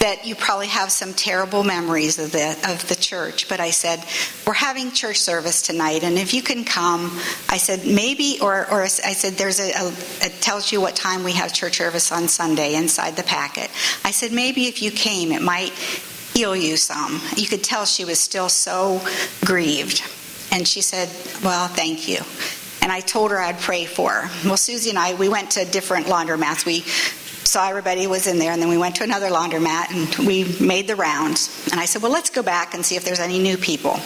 that 0.06 0.24
you 0.24 0.36
probably 0.36 0.68
have 0.68 0.92
some 0.92 1.16
terrible 1.16 1.64
memories 1.64 2.20
of 2.20 2.32
the 2.32 2.52
of 2.70 2.88
the 2.88 2.96
church, 2.96 3.50
but 3.50 3.60
I 3.60 3.72
said, 3.72 4.06
we're 4.46 4.54
having 4.54 4.92
church 4.92 5.18
service 5.18 5.64
tonight, 5.64 6.04
and 6.04 6.20
if 6.20 6.32
you 6.32 6.44
can 6.44 6.64
come, 6.64 7.20
I 7.50 7.58
said 7.58 7.88
maybe, 7.88 8.38
or 8.40 8.68
or 8.70 8.84
I 8.84 8.88
said 8.88 9.34
there's 9.34 9.60
a, 9.60 9.72
a 9.72 9.88
it 10.28 10.34
tells 10.42 10.72
you 10.72 10.80
what 10.80 10.96
time 10.96 11.24
we 11.24 11.32
have 11.32 11.54
church 11.54 11.78
service 11.78 12.12
on 12.12 12.28
Sunday 12.28 12.76
inside 12.76 13.16
the 13.16 13.24
packet. 13.24 13.72
I 14.04 14.12
said 14.12 14.32
maybe 14.32 14.68
if 14.68 14.80
you 14.84 14.92
came, 14.92 15.32
it 15.32 15.42
might 15.42 15.72
heal 16.36 16.56
you 16.56 16.78
some. 16.78 17.20
You 17.36 17.48
could 17.48 17.64
tell 17.64 17.86
she 17.86 18.06
was 18.06 18.20
still 18.20 18.50
so 18.50 19.02
grieved, 19.44 20.04
and 20.52 20.68
she 20.68 20.82
said, 20.82 21.10
well, 21.44 21.68
thank 21.68 22.08
you. 22.08 22.20
And 22.84 22.92
I 22.92 23.00
told 23.00 23.32
her 23.32 23.40
I'd 23.40 23.58
pray 23.60 23.86
for 23.86 24.12
her. 24.12 24.48
Well, 24.48 24.58
Susie 24.58 24.92
and 24.92 25.00
I, 25.00 25.16
we 25.16 25.30
went 25.30 25.50
to 25.58 25.66
different 25.66 26.06
laundromats. 26.06 26.64
We 26.64 26.84
saw 27.46 27.70
everybody 27.70 28.08
was 28.08 28.28
in 28.28 28.40
there, 28.40 28.52
and 28.52 28.62
then 28.62 28.70
we 28.70 28.78
went 28.78 28.96
to 28.98 29.04
another 29.04 29.30
laundromat 29.30 29.92
and 29.92 30.28
we 30.28 30.44
made 30.60 30.88
the 30.88 30.96
rounds. 30.96 31.68
And 31.72 31.80
I 31.80 31.86
said, 31.86 32.02
"Well, 32.02 32.12
let's 32.12 32.30
go 32.30 32.44
back 32.44 32.74
and 32.74 32.86
see 32.86 32.96
if 32.96 33.06
there's 33.06 33.20
any 33.20 33.40
new 33.40 33.58
people." 33.58 33.98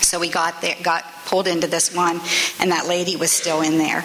So 0.00 0.18
we 0.18 0.28
got 0.28 0.60
there, 0.60 0.76
got 0.82 1.04
pulled 1.26 1.46
into 1.46 1.66
this 1.66 1.94
one, 1.94 2.20
and 2.58 2.72
that 2.72 2.86
lady 2.86 3.16
was 3.16 3.30
still 3.30 3.60
in 3.62 3.78
there. 3.78 4.04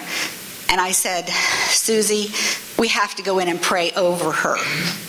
And 0.68 0.80
I 0.80 0.92
said, 0.92 1.28
"Susie, 1.70 2.32
we 2.78 2.88
have 2.88 3.14
to 3.14 3.22
go 3.22 3.38
in 3.38 3.48
and 3.48 3.60
pray 3.60 3.90
over 3.92 4.32
her. 4.32 4.56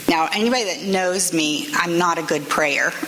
Now, 0.07 0.29
anybody 0.31 0.63
that 0.65 0.83
knows 0.83 1.33
me, 1.33 1.67
I'm 1.73 1.97
not 1.97 2.17
a 2.17 2.23
good 2.23 2.47
prayer. 2.47 2.93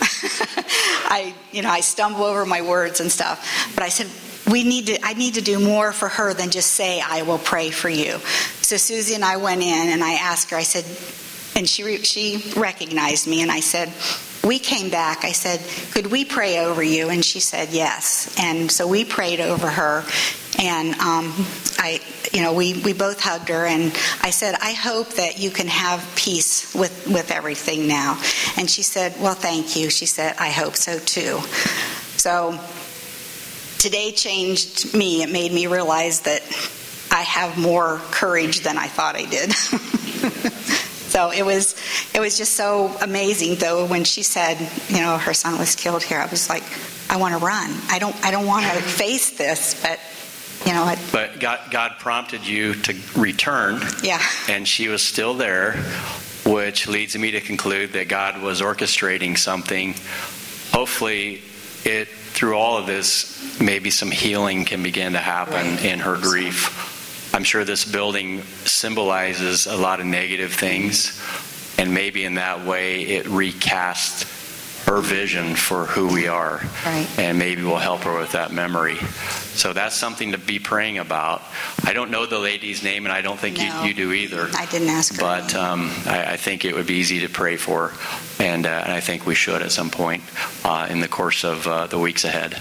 I, 1.10 1.34
you 1.50 1.62
know, 1.62 1.70
I 1.70 1.80
stumble 1.80 2.24
over 2.24 2.44
my 2.44 2.60
words 2.60 3.00
and 3.00 3.10
stuff. 3.10 3.72
But 3.74 3.84
I 3.84 3.88
said, 3.88 4.06
we 4.50 4.64
need 4.64 4.86
to, 4.86 4.98
I 5.04 5.14
need 5.14 5.34
to 5.34 5.40
do 5.40 5.58
more 5.58 5.92
for 5.92 6.08
her 6.08 6.34
than 6.34 6.50
just 6.50 6.72
say, 6.72 7.00
I 7.00 7.22
will 7.22 7.38
pray 7.38 7.70
for 7.70 7.88
you. 7.88 8.18
So 8.62 8.76
Susie 8.76 9.14
and 9.14 9.24
I 9.24 9.36
went 9.36 9.62
in 9.62 9.88
and 9.88 10.02
I 10.02 10.14
asked 10.14 10.50
her, 10.50 10.56
I 10.56 10.62
said, 10.62 10.84
and 11.56 11.68
she, 11.68 11.98
she 11.98 12.52
recognized 12.56 13.26
me, 13.26 13.42
and 13.42 13.50
I 13.50 13.60
said, 13.60 13.92
we 14.44 14.58
came 14.58 14.90
back. 14.90 15.24
I 15.24 15.32
said, 15.32 15.60
Could 15.92 16.10
we 16.10 16.24
pray 16.24 16.64
over 16.64 16.82
you? 16.82 17.10
And 17.10 17.24
she 17.24 17.40
said, 17.40 17.70
Yes. 17.70 18.34
And 18.40 18.70
so 18.70 18.86
we 18.86 19.04
prayed 19.04 19.40
over 19.40 19.68
her. 19.68 20.04
And 20.58 20.94
um, 20.94 21.32
I, 21.78 22.00
you 22.32 22.42
know, 22.42 22.52
we, 22.52 22.80
we 22.82 22.92
both 22.92 23.20
hugged 23.20 23.48
her. 23.48 23.66
And 23.66 23.92
I 24.22 24.30
said, 24.30 24.54
I 24.60 24.72
hope 24.72 25.10
that 25.14 25.38
you 25.38 25.50
can 25.50 25.68
have 25.68 26.06
peace 26.16 26.74
with, 26.74 27.06
with 27.06 27.30
everything 27.30 27.86
now. 27.86 28.20
And 28.56 28.70
she 28.70 28.82
said, 28.82 29.14
Well, 29.20 29.34
thank 29.34 29.76
you. 29.76 29.90
She 29.90 30.06
said, 30.06 30.36
I 30.38 30.50
hope 30.50 30.76
so 30.76 30.98
too. 30.98 31.40
So 32.16 32.58
today 33.80 34.12
changed 34.12 34.94
me. 34.94 35.22
It 35.22 35.30
made 35.30 35.52
me 35.52 35.66
realize 35.66 36.20
that 36.20 36.42
I 37.10 37.22
have 37.22 37.58
more 37.58 37.98
courage 38.10 38.60
than 38.60 38.76
I 38.76 38.86
thought 38.86 39.16
I 39.16 39.24
did. 39.24 39.52
so 41.10 41.30
it 41.30 41.44
was 41.44 41.74
it 42.14 42.20
was 42.20 42.36
just 42.36 42.54
so 42.54 42.94
amazing 43.00 43.56
though 43.56 43.86
when 43.86 44.04
she 44.04 44.22
said, 44.22 44.58
you 44.88 45.00
know, 45.00 45.16
her 45.16 45.32
son 45.32 45.58
was 45.58 45.74
killed 45.74 46.02
here. 46.02 46.18
I 46.18 46.26
was 46.26 46.48
like, 46.50 46.62
I 47.08 47.16
want 47.16 47.36
to 47.38 47.44
run. 47.44 47.70
I 47.88 47.98
don't 47.98 48.14
I 48.24 48.30
don't 48.30 48.46
want 48.46 48.66
to 48.66 48.82
face 48.82 49.36
this, 49.38 49.80
but 49.82 49.98
you 50.66 50.74
know, 50.74 50.86
it, 50.90 50.98
But 51.10 51.40
God, 51.40 51.58
God 51.70 51.92
prompted 51.98 52.46
you 52.46 52.74
to 52.74 52.94
return, 53.16 53.80
yeah. 54.02 54.20
and 54.46 54.68
she 54.68 54.88
was 54.88 55.02
still 55.02 55.32
there, 55.32 55.72
which 56.44 56.86
leads 56.86 57.16
me 57.16 57.30
to 57.30 57.40
conclude 57.40 57.94
that 57.94 58.08
God 58.08 58.42
was 58.42 58.60
orchestrating 58.60 59.38
something. 59.38 59.94
Hopefully, 60.70 61.40
it 61.86 62.08
through 62.40 62.56
all 62.56 62.78
of 62.78 62.86
this, 62.86 63.60
maybe 63.60 63.90
some 63.90 64.10
healing 64.10 64.64
can 64.64 64.82
begin 64.82 65.12
to 65.12 65.18
happen 65.18 65.52
Right. 65.76 65.84
in 65.84 65.98
her 65.98 66.16
grief. 66.16 67.34
I'm 67.34 67.44
sure 67.44 67.64
this 67.66 67.84
building 67.84 68.42
symbolizes 68.64 69.66
a 69.66 69.76
lot 69.76 70.00
of 70.00 70.06
negative 70.06 70.54
things, 70.54 71.20
and 71.76 71.92
maybe 71.92 72.24
in 72.24 72.36
that 72.36 72.64
way 72.64 73.02
it 73.02 73.26
recasts 73.26 74.24
her 74.90 75.00
vision 75.00 75.54
for 75.54 75.86
who 75.86 76.08
we 76.12 76.26
are 76.26 76.60
Right. 76.84 77.06
and 77.16 77.38
maybe 77.38 77.62
we'll 77.62 77.76
help 77.76 78.00
her 78.00 78.18
with 78.18 78.32
that 78.32 78.50
memory. 78.50 78.96
So 79.54 79.72
that's 79.72 79.94
something 79.94 80.32
to 80.32 80.38
be 80.38 80.58
praying 80.58 80.98
about. 80.98 81.42
I 81.84 81.92
don't 81.92 82.10
know 82.10 82.26
the 82.26 82.40
lady's 82.40 82.82
name, 82.82 83.06
and 83.06 83.12
I 83.12 83.20
don't 83.20 83.38
think 83.38 83.58
No. 83.58 83.82
you, 83.82 83.88
you 83.88 83.94
do 83.94 84.12
either. 84.12 84.50
I 84.56 84.66
didn't 84.66 84.88
ask 84.88 85.14
her. 85.14 85.20
But 85.20 85.54
um, 85.54 85.92
I, 86.06 86.32
I 86.32 86.36
think 86.36 86.64
it 86.64 86.74
would 86.74 86.88
be 86.88 86.94
easy 86.94 87.20
to 87.20 87.28
pray 87.28 87.56
for, 87.56 87.92
and, 88.40 88.66
uh, 88.66 88.82
and 88.84 88.92
I 88.92 88.98
think 88.98 89.26
we 89.26 89.36
should 89.36 89.62
at 89.62 89.70
some 89.70 89.90
point 89.90 90.24
uh, 90.64 90.88
in 90.90 90.98
the 91.00 91.08
course 91.08 91.44
of 91.44 91.66
uh, 91.68 91.86
the 91.86 91.98
weeks 91.98 92.24
ahead. 92.24 92.54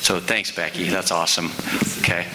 So 0.00 0.18
thanks, 0.18 0.50
Becky. 0.50 0.88
That's 0.88 1.12
awesome. 1.12 1.52
Okay. 2.00 2.26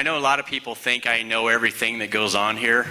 I 0.00 0.02
know 0.02 0.16
a 0.16 0.18
lot 0.18 0.40
of 0.40 0.46
people 0.46 0.74
think 0.74 1.06
I 1.06 1.24
know 1.24 1.48
everything 1.48 1.98
that 1.98 2.10
goes 2.10 2.34
on 2.34 2.56
here, 2.56 2.86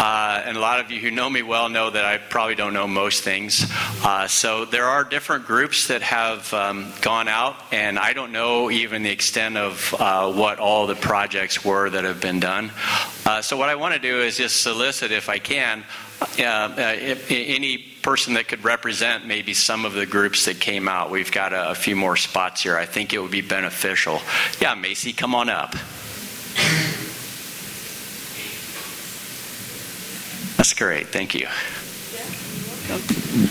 uh, 0.00 0.42
and 0.44 0.56
a 0.56 0.60
lot 0.60 0.80
of 0.80 0.90
you 0.90 0.98
who 0.98 1.12
know 1.12 1.30
me 1.30 1.40
well 1.40 1.68
know 1.68 1.88
that 1.88 2.04
I 2.04 2.18
probably 2.18 2.56
don't 2.56 2.74
know 2.74 2.88
most 2.88 3.22
things. 3.22 3.64
Uh, 4.02 4.26
so 4.26 4.64
there 4.64 4.86
are 4.86 5.04
different 5.04 5.46
groups 5.46 5.86
that 5.86 6.02
have 6.02 6.52
um, 6.52 6.92
gone 7.00 7.28
out, 7.28 7.54
and 7.70 7.96
I 7.96 8.12
don't 8.12 8.32
know 8.32 8.72
even 8.72 9.04
the 9.04 9.10
extent 9.10 9.56
of 9.56 9.94
uh, 10.00 10.32
what 10.32 10.58
all 10.58 10.88
the 10.88 10.96
projects 10.96 11.64
were 11.64 11.90
that 11.90 12.02
have 12.02 12.20
been 12.20 12.40
done. 12.40 12.72
Uh, 13.24 13.40
so 13.40 13.56
what 13.56 13.68
I 13.68 13.76
want 13.76 13.94
to 13.94 14.00
do 14.00 14.20
is 14.22 14.36
just 14.36 14.60
solicit, 14.60 15.12
if 15.12 15.28
I 15.28 15.38
can, 15.38 15.84
uh, 16.40 16.42
uh, 16.42 16.96
any 17.30 17.78
person 18.02 18.34
that 18.34 18.48
could 18.48 18.64
represent 18.64 19.24
maybe 19.24 19.54
some 19.54 19.84
of 19.84 19.92
the 19.92 20.06
groups 20.06 20.46
that 20.46 20.58
came 20.58 20.88
out. 20.88 21.12
We've 21.12 21.30
got 21.30 21.52
a, 21.52 21.70
a 21.70 21.74
few 21.76 21.94
more 21.94 22.16
spots 22.16 22.64
here. 22.64 22.76
I 22.76 22.84
think 22.84 23.14
it 23.14 23.22
would 23.22 23.30
be 23.30 23.42
beneficial. 23.42 24.20
Yeah, 24.60 24.74
Macy, 24.74 25.12
come 25.12 25.36
on 25.36 25.48
up. 25.48 25.76
That's 30.68 30.78
great. 30.78 31.06
Thank 31.06 31.34
you. 31.34 31.46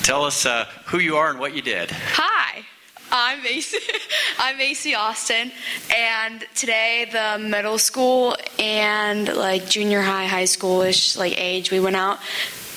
Tell 0.03 0.23
us 0.23 0.45
uh, 0.45 0.65
who 0.85 0.99
you 0.99 1.15
are 1.15 1.31
and 1.31 1.39
what 1.39 1.55
you 1.55 1.63
did. 1.63 1.89
Hi, 1.89 2.63
I'm 3.11 3.41
Macy. 3.41 3.79
I'm 4.37 4.59
Macy 4.59 4.93
Austin, 4.93 5.51
and 5.95 6.45
today 6.53 7.07
the 7.11 7.39
middle 7.39 7.79
school 7.79 8.37
and 8.59 9.33
like 9.35 9.67
junior 9.67 9.99
high, 9.99 10.25
high 10.25 10.43
schoolish 10.43 11.17
like 11.17 11.33
age, 11.41 11.71
we 11.71 11.79
went 11.79 11.95
out 11.95 12.19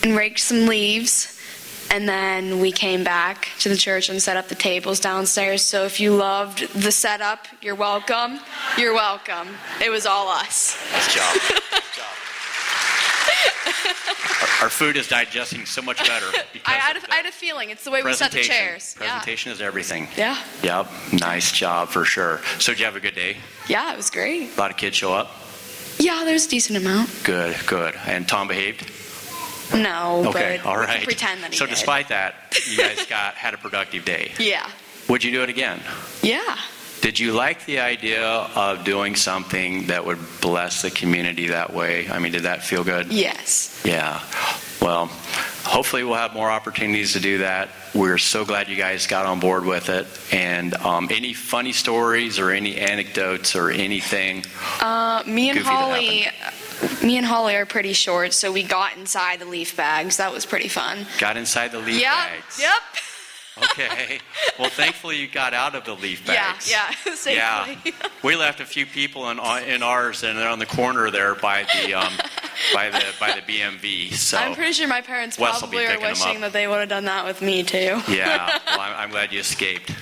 and 0.03 0.17
raked 0.17 0.41
some 0.41 0.65
leaves, 0.65 1.39
and 1.91 2.09
then 2.09 2.61
we 2.61 2.73
came 2.73 3.05
back 3.05 3.49
to 3.59 3.69
the 3.69 3.77
church 3.77 4.09
and 4.09 4.23
set 4.23 4.39
up 4.39 4.49
the 4.49 4.55
tables 4.55 5.01
downstairs. 5.01 5.63
So 5.63 5.85
if 5.85 6.01
you 6.01 6.17
loved 6.17 6.67
the 6.73 6.93
setup, 6.93 7.47
you're 7.61 7.75
welcome. 7.75 8.41
You're 8.79 8.95
welcome. 8.95 9.49
It 9.85 9.91
was 9.91 10.07
all 10.07 10.29
us. 10.29 10.79
Nice 10.95 11.15
job. 11.15 11.83
Our, 14.43 14.65
our 14.65 14.71
food 14.71 14.97
is 14.97 15.09
digesting 15.09 15.67
so 15.67 15.83
much 15.83 15.99
better. 16.07 16.27
Because 16.53 16.67
I 16.75 16.79
had, 16.79 16.97
a, 16.97 17.13
I 17.13 17.17
had 17.17 17.27
a 17.27 17.33
feeling. 17.33 17.71
It's 17.71 17.85
the 17.85 17.91
way 17.91 18.03
we 18.03 18.13
set 18.13 18.33
the 18.33 18.41
chairs. 18.43 18.95
Presentation 18.95 19.53
is 19.53 19.61
everything. 19.61 20.09
Yeah. 20.17 20.37
Yep. 20.63 20.89
Nice 21.21 21.53
job 21.53 21.89
for 21.89 22.05
sure. 22.05 22.41
So, 22.59 22.73
did 22.73 22.81
you 22.81 22.85
have 22.87 22.97
a 22.97 23.01
good 23.01 23.15
day? 23.15 23.37
Yeah. 23.69 23.81
Yeah, 23.81 23.93
it 23.95 23.97
was 23.97 24.11
great. 24.11 24.55
A 24.57 24.61
lot 24.61 24.71
of 24.71 24.77
kids 24.77 24.97
show 24.97 25.15
up. 25.15 25.31
Yeah, 25.99 26.23
there's 26.25 26.47
a 26.47 26.51
decent 26.51 26.77
amount. 26.79 27.09
Good. 27.25 27.57
Good. 27.67 27.95
And 28.07 28.29
Tom 28.29 28.47
behaved. 28.49 28.91
No, 29.75 30.25
Okay. 30.27 30.59
but 30.63 30.69
All 30.69 30.79
we 30.81 30.87
can 30.87 31.05
pretend 31.05 31.43
that 31.45 31.53
he 31.53 31.57
so, 31.57 31.65
did. 31.67 31.71
despite 31.75 32.09
that, 32.09 32.35
you 32.69 32.77
guys 32.77 33.07
got 33.07 33.35
had 33.35 33.55
a 33.55 33.59
productive 33.59 34.05
day. 34.05 34.33
Yeah. 34.39 34.69
Would 35.09 35.25
you 35.25 35.31
do 35.33 35.43
it 35.43 35.49
again? 35.49 35.81
Yeah. 36.23 36.59
Did 37.01 37.19
you 37.19 37.33
like 37.33 37.65
the 37.65 37.81
idea 37.81 38.23
of 38.27 38.85
doing 38.85 39.17
something 39.17 39.87
that 39.87 40.05
would 40.05 40.19
bless 40.41 40.83
the 40.83 40.91
community 40.91 41.49
that 41.49 41.73
way? 41.73 42.09
I 42.11 42.19
mean, 42.19 42.33
did 42.33 42.43
that 42.43 42.63
feel 42.63 42.85
good? 42.85 43.11
Yes. 43.11 43.81
Yeah. 43.87 44.21
Well, 44.83 45.07
hopefully 45.65 46.05
we'll 46.05 46.15
have 46.15 46.35
more 46.35 46.51
opportunities 46.51 47.15
to 47.15 47.21
do 47.21 47.39
that. 47.39 47.71
We're 47.95 48.19
so 48.19 48.45
glad 48.45 48.69
you 48.69 48.77
guys 48.77 49.07
got 49.07 49.25
on 49.25 49.41
board 49.41 49.65
with 49.65 49.89
it. 49.89 50.07
And 50.33 50.75
um, 50.75 51.09
any 51.11 51.33
funny 51.33 51.73
stories 51.73 52.39
or 52.39 52.51
any 52.51 52.77
anecdotes 52.77 53.57
or 53.57 53.71
anything? 53.71 54.45
Uh, 54.81 55.23
me 55.27 55.51
and 55.51 55.59
Holly, 55.59 56.27
me 57.03 57.17
and 57.17 57.27
Holly 57.27 57.57
are 57.57 57.67
pretty 57.67 57.95
short, 57.95 58.33
so 58.35 58.53
we 58.53 58.63
got 58.63 58.97
inside 58.97 59.41
the 59.41 59.47
leaf 59.47 59.77
bags. 59.77 60.19
That 60.19 60.33
was 60.33 60.45
pretty 60.45 60.69
fun. 60.69 61.07
Got 61.19 61.37
inside 61.37 61.73
the 61.73 61.79
leaf 61.79 62.01
yep. 62.01 62.13
bags. 62.13 62.61
Yep. 62.61 62.83
Okay. 63.73 64.19
Well, 64.59 64.69
thankfully 64.71 65.17
you 65.19 65.29
got 65.29 65.55
out 65.55 65.75
of 65.75 65.85
the 65.85 65.95
leaf 65.95 66.27
Yeah. 66.27 66.53
bags. 66.53 66.71
Yeah. 66.71 66.91
Safely. 67.15 67.35
Yeah, 67.35 67.77
we 68.23 68.37
left 68.37 68.61
a 68.61 68.65
few 68.67 68.85
people 68.87 69.31
in 69.31 69.39
in 69.69 69.83
ours, 69.83 70.23
and 70.23 70.39
they're 70.39 70.49
on 70.49 70.59
the 70.59 70.67
corner 70.67 71.11
there 71.11 71.35
by 71.35 71.65
the 71.65 71.95
um, 71.95 72.13
by 72.75 72.91
the 72.91 73.03
by 73.19 73.33
the 73.33 73.41
BMV. 73.43 74.13
So 74.15 74.39
I'm 74.39 74.55
pretty 74.55 74.73
sure 74.73 74.89
my 74.89 75.01
parents 75.01 75.39
Wes 75.39 75.59
probably 75.61 75.87
are 75.87 75.99
wishing 76.01 76.41
that 76.41 76.53
they 76.53 76.67
would 76.67 76.81
have 76.81 76.89
done 76.89 77.05
that 77.07 77.25
with 77.25 77.41
me 77.43 77.63
too. 77.63 78.01
yeah, 78.09 78.59
well, 78.67 78.81
I'm, 78.81 78.97
I'm 78.97 79.11
glad 79.11 79.33
you 79.33 79.41
escaped. 79.41 79.93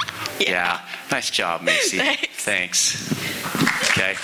Yeah. 0.41 0.81
nice 1.11 1.31
job, 1.31 1.63
Macy. 1.63 1.99
Thanks. 1.99 2.27
Thanks. 2.37 3.91
Okay. 3.93 4.15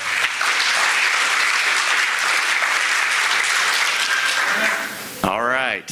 All 5.25 5.43
right. 5.43 5.91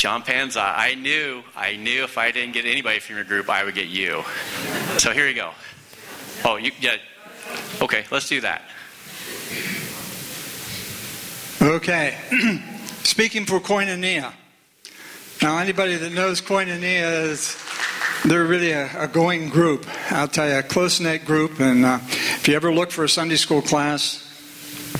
John 0.00 0.22
Panza, 0.22 0.62
I 0.62 0.94
knew, 0.94 1.42
I 1.54 1.76
knew 1.76 2.04
if 2.04 2.16
I 2.16 2.30
didn't 2.30 2.52
get 2.52 2.64
anybody 2.64 3.00
from 3.00 3.16
your 3.16 3.24
group, 3.26 3.50
I 3.50 3.64
would 3.64 3.74
get 3.74 3.88
you. 3.88 4.22
So 4.96 5.12
here 5.12 5.28
you 5.28 5.34
go. 5.34 5.50
Oh, 6.42 6.56
you, 6.56 6.72
yeah. 6.80 6.96
Okay, 7.82 8.06
let's 8.10 8.26
do 8.26 8.40
that. 8.40 8.62
Okay. 11.60 12.16
Speaking 13.02 13.44
for 13.44 13.60
Koinonia. 13.60 14.32
Now, 15.42 15.58
anybody 15.58 15.96
that 15.96 16.12
knows 16.12 16.40
Koinonia 16.40 17.26
is, 17.28 17.62
they're 18.24 18.46
really 18.46 18.70
a, 18.70 19.02
a 19.02 19.06
going 19.06 19.50
group. 19.50 19.86
I'll 20.10 20.28
tell 20.28 20.48
you, 20.48 20.60
a 20.60 20.62
close 20.62 20.98
knit 20.98 21.26
group. 21.26 21.60
And 21.60 21.84
uh, 21.84 21.98
if 22.02 22.48
you 22.48 22.56
ever 22.56 22.72
look 22.72 22.90
for 22.90 23.04
a 23.04 23.08
Sunday 23.08 23.36
school 23.36 23.60
class, 23.60 24.24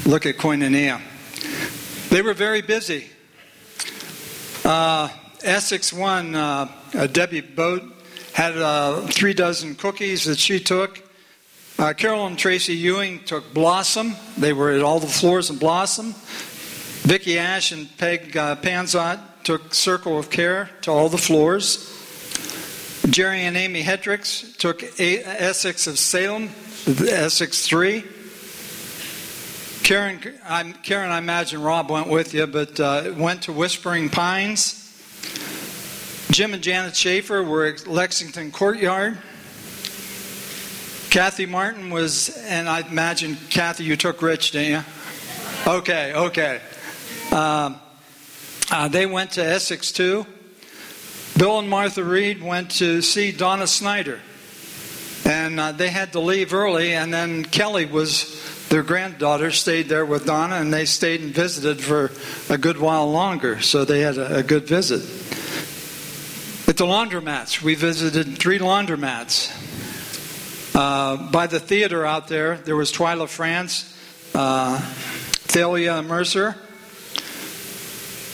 look 0.04 0.26
at 0.26 0.37
Koinonia. 0.37 1.00
They 2.11 2.21
were 2.21 2.35
very 2.35 2.61
busy. 2.61 3.07
Uh, 4.70 5.08
Essex 5.42 5.92
one, 5.92 6.36
uh, 6.36 6.70
uh, 6.94 7.08
Debbie 7.08 7.40
Boat, 7.40 7.82
had 8.32 8.56
uh, 8.56 9.00
three 9.08 9.34
dozen 9.34 9.74
cookies 9.74 10.26
that 10.26 10.38
she 10.38 10.60
took. 10.60 11.02
Uh, 11.76 11.92
Carol 11.92 12.24
and 12.28 12.38
Tracy 12.38 12.74
Ewing 12.74 13.18
took 13.24 13.52
Blossom. 13.52 14.14
They 14.38 14.52
were 14.52 14.70
at 14.70 14.82
all 14.82 15.00
the 15.00 15.08
floors 15.08 15.50
of 15.50 15.58
Blossom. 15.58 16.14
Vicki 17.02 17.36
Ash 17.36 17.72
and 17.72 17.88
Peg 17.98 18.36
uh, 18.36 18.54
Panzot 18.54 19.18
took 19.42 19.74
Circle 19.74 20.16
of 20.16 20.30
Care 20.30 20.70
to 20.82 20.92
all 20.92 21.08
the 21.08 21.18
floors. 21.18 21.88
Jerry 23.10 23.40
and 23.40 23.56
Amy 23.56 23.82
Hendricks 23.82 24.54
took 24.56 24.84
A- 25.00 25.24
Essex 25.24 25.88
of 25.88 25.98
Salem, 25.98 26.48
Essex 26.86 27.66
3. 27.66 28.04
Karen, 29.82 30.20
I, 30.44 30.72
Karen, 30.82 31.10
I 31.10 31.18
imagine 31.18 31.62
Rob 31.62 31.90
went 31.90 32.08
with 32.08 32.32
you, 32.34 32.46
but 32.46 32.78
uh, 32.78 33.12
went 33.16 33.42
to 33.42 33.52
Whispering 33.52 34.08
Pines. 34.08 34.76
Jim 36.30 36.54
and 36.54 36.62
Janet 36.62 36.94
Schaefer 36.94 37.42
were 37.42 37.66
at 37.66 37.87
Lexington 37.87 38.52
Courtyard. 38.52 39.18
Kathy 41.10 41.44
Martin 41.46 41.90
was, 41.90 42.28
and 42.46 42.68
I 42.68 42.80
imagine, 42.80 43.37
Kathy, 43.50 43.82
you 43.82 43.96
took 43.96 44.22
Rich, 44.22 44.52
didn't 44.52 44.70
you? 44.70 45.72
Okay, 45.72 46.14
okay. 46.14 46.60
Um, 47.32 47.80
uh, 48.70 48.87
they 48.87 49.06
went 49.06 49.32
to 49.32 49.44
Essex 49.44 49.90
too. 49.90 50.25
Bill 51.37 51.58
and 51.58 51.68
Martha 51.68 52.04
Reed 52.04 52.40
went 52.42 52.70
to 52.72 53.02
see 53.02 53.32
Donna 53.32 53.66
Snyder. 53.66 54.20
And 55.25 55.58
uh, 55.58 55.72
they 55.72 55.88
had 55.88 56.12
to 56.12 56.20
leave 56.20 56.54
early, 56.54 56.92
and 56.92 57.12
then 57.12 57.44
Kelly 57.44 57.87
was, 57.87 58.40
their 58.70 58.82
granddaughter, 58.82 59.50
stayed 59.50 59.88
there 59.88 60.06
with 60.06 60.26
Donna, 60.26 60.56
and 60.56 60.72
they 60.72 60.86
stayed 60.86 61.20
and 61.20 61.34
visited 61.34 61.82
for 61.82 62.10
a 62.48 62.56
good 62.56 62.78
while 62.78 63.10
longer. 63.10 63.60
So 63.60 63.84
they 63.84 64.00
had 64.00 64.16
a, 64.16 64.36
a 64.36 64.42
good 64.42 64.66
visit. 64.66 65.02
At 66.68 66.76
the 66.76 66.86
laundromats, 66.86 67.60
we 67.60 67.74
visited 67.74 68.38
three 68.38 68.60
laundromats. 68.60 69.50
Uh, 70.72 71.30
by 71.30 71.48
the 71.48 71.58
theater 71.58 72.06
out 72.06 72.28
there, 72.28 72.58
there 72.58 72.76
was 72.76 72.92
Twyla 72.92 73.28
France, 73.28 73.92
uh, 74.34 74.78
Thalia 74.78 76.00
Mercer. 76.00 76.54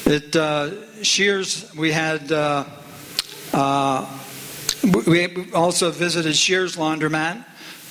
At 0.05 0.37
uh, 0.37 1.03
Shears, 1.03 1.75
we 1.75 1.93
had 1.93 2.31
uh, 2.31 2.65
uh, 3.55 4.07
we 5.07 5.51
also 5.53 5.91
visited 5.91 6.37
Shears 6.37 6.77
Laundromat, 6.77 7.43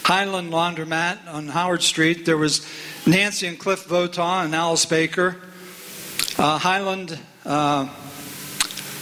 Highland 0.06 0.52
Laundromat 0.54 1.18
on 1.34 1.48
Howard 1.48 1.82
Street. 1.82 2.26
There 2.26 2.38
was 2.38 2.64
Nancy 3.08 3.48
and 3.48 3.58
Cliff 3.58 3.88
Votaw 3.88 4.46
and 4.46 4.54
Alice 4.54 4.86
Baker. 4.86 5.36
Uh, 6.38 6.60
Highland, 6.60 7.18
uh, 7.44 7.90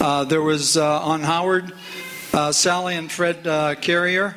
uh, 0.00 0.24
there 0.24 0.40
was 0.40 0.78
uh, 0.78 1.02
on 1.02 1.20
Howard, 1.20 1.74
uh, 2.32 2.52
Sally 2.52 2.96
and 2.96 3.12
Fred 3.12 3.46
uh, 3.46 3.74
Carrier. 3.74 4.34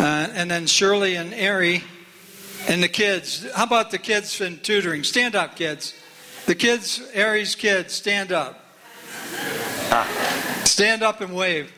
and 0.00 0.50
then 0.50 0.66
Shirley 0.66 1.14
and 1.14 1.32
Ari 1.32 1.84
and 2.66 2.82
the 2.82 2.88
kids. 2.88 3.46
How 3.54 3.62
about 3.62 3.92
the 3.92 3.98
kids 3.98 4.40
in 4.40 4.58
tutoring? 4.58 5.04
Stand 5.04 5.36
up, 5.36 5.54
kids. 5.54 5.94
The 6.46 6.56
kids, 6.56 7.00
Ari's 7.14 7.54
kids, 7.54 7.94
stand 7.94 8.32
up. 8.32 8.64
Stand 10.64 11.04
up 11.04 11.20
and 11.20 11.32
wave. 11.36 11.72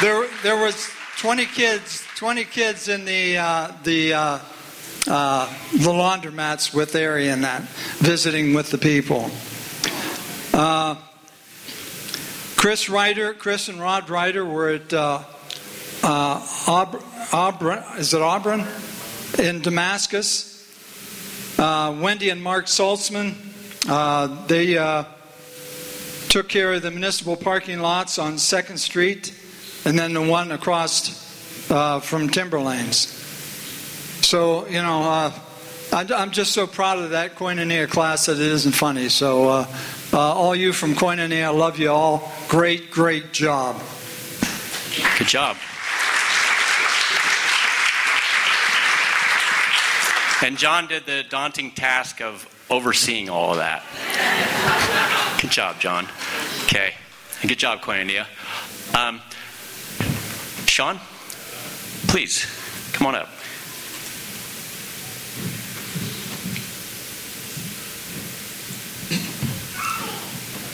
There, 0.00 0.26
there 0.42 0.56
was 0.56 0.88
20 1.22 1.46
kids, 1.46 2.04
20 2.16 2.42
kids 2.42 2.88
in 2.88 3.04
the 3.04 3.38
uh, 3.38 3.70
the 3.84 4.12
uh, 4.12 4.38
uh, 5.06 5.46
the 5.70 5.88
laundromats 5.88 6.74
with 6.74 6.96
Ari 6.96 7.28
and 7.28 7.44
that, 7.44 7.62
visiting 8.00 8.54
with 8.54 8.72
the 8.72 8.78
people. 8.78 9.30
Uh, 10.52 10.96
Chris 12.56 12.88
Ryder, 12.88 13.34
Chris 13.34 13.68
and 13.68 13.80
Rod 13.80 14.10
Ryder 14.10 14.44
were 14.44 14.70
at 14.70 14.92
uh, 14.92 15.22
uh, 16.02 16.86
Auburn, 17.32 17.84
is 17.98 18.14
it 18.14 18.20
Auburn? 18.20 18.66
In 19.38 19.60
Damascus. 19.60 20.50
Wendy 21.56 22.30
and 22.30 22.42
Mark 22.42 22.66
Saltzman, 22.66 23.36
they 24.48 24.74
took 26.28 26.48
care 26.48 26.72
of 26.72 26.82
the 26.82 26.90
municipal 26.90 27.36
parking 27.36 27.78
lots 27.78 28.18
on 28.18 28.34
2nd 28.34 28.78
Street 28.78 29.32
and 29.84 29.98
then 29.98 30.12
the 30.12 30.22
one 30.22 30.52
across 30.52 31.70
uh, 31.70 32.00
from 32.00 32.28
Timberlands. 32.28 33.18
So, 34.26 34.66
you 34.66 34.82
know, 34.82 35.02
uh, 35.02 35.32
I'm 35.92 36.30
just 36.30 36.52
so 36.52 36.66
proud 36.66 36.98
of 36.98 37.10
that 37.10 37.34
Koinonia 37.34 37.88
class 37.88 38.26
that 38.26 38.38
it 38.38 38.40
isn't 38.40 38.72
funny. 38.72 39.08
So, 39.08 39.48
uh, 39.48 39.66
all 40.12 40.54
you 40.54 40.72
from 40.72 40.94
Koinonia, 40.94 41.44
I 41.44 41.48
love 41.50 41.78
you 41.78 41.90
all. 41.90 42.32
Great, 42.48 42.90
great 42.90 43.32
job. 43.32 43.80
Good 45.18 45.28
job. 45.28 45.56
And 50.42 50.58
John 50.58 50.88
did 50.88 51.06
the 51.06 51.24
daunting 51.28 51.70
task 51.70 52.20
of 52.20 52.48
overseeing 52.68 53.28
all 53.28 53.52
of 53.52 53.58
that. 53.58 53.82
Good 55.40 55.50
job, 55.50 55.78
John. 55.78 56.08
Okay. 56.64 56.94
And 57.40 57.48
good 57.48 57.58
job, 57.58 57.80
Koinonia. 57.80 58.26
Um, 58.94 59.20
Sean, 60.72 60.98
please, 62.08 62.46
come 62.94 63.06
on 63.06 63.14
up. 63.14 63.28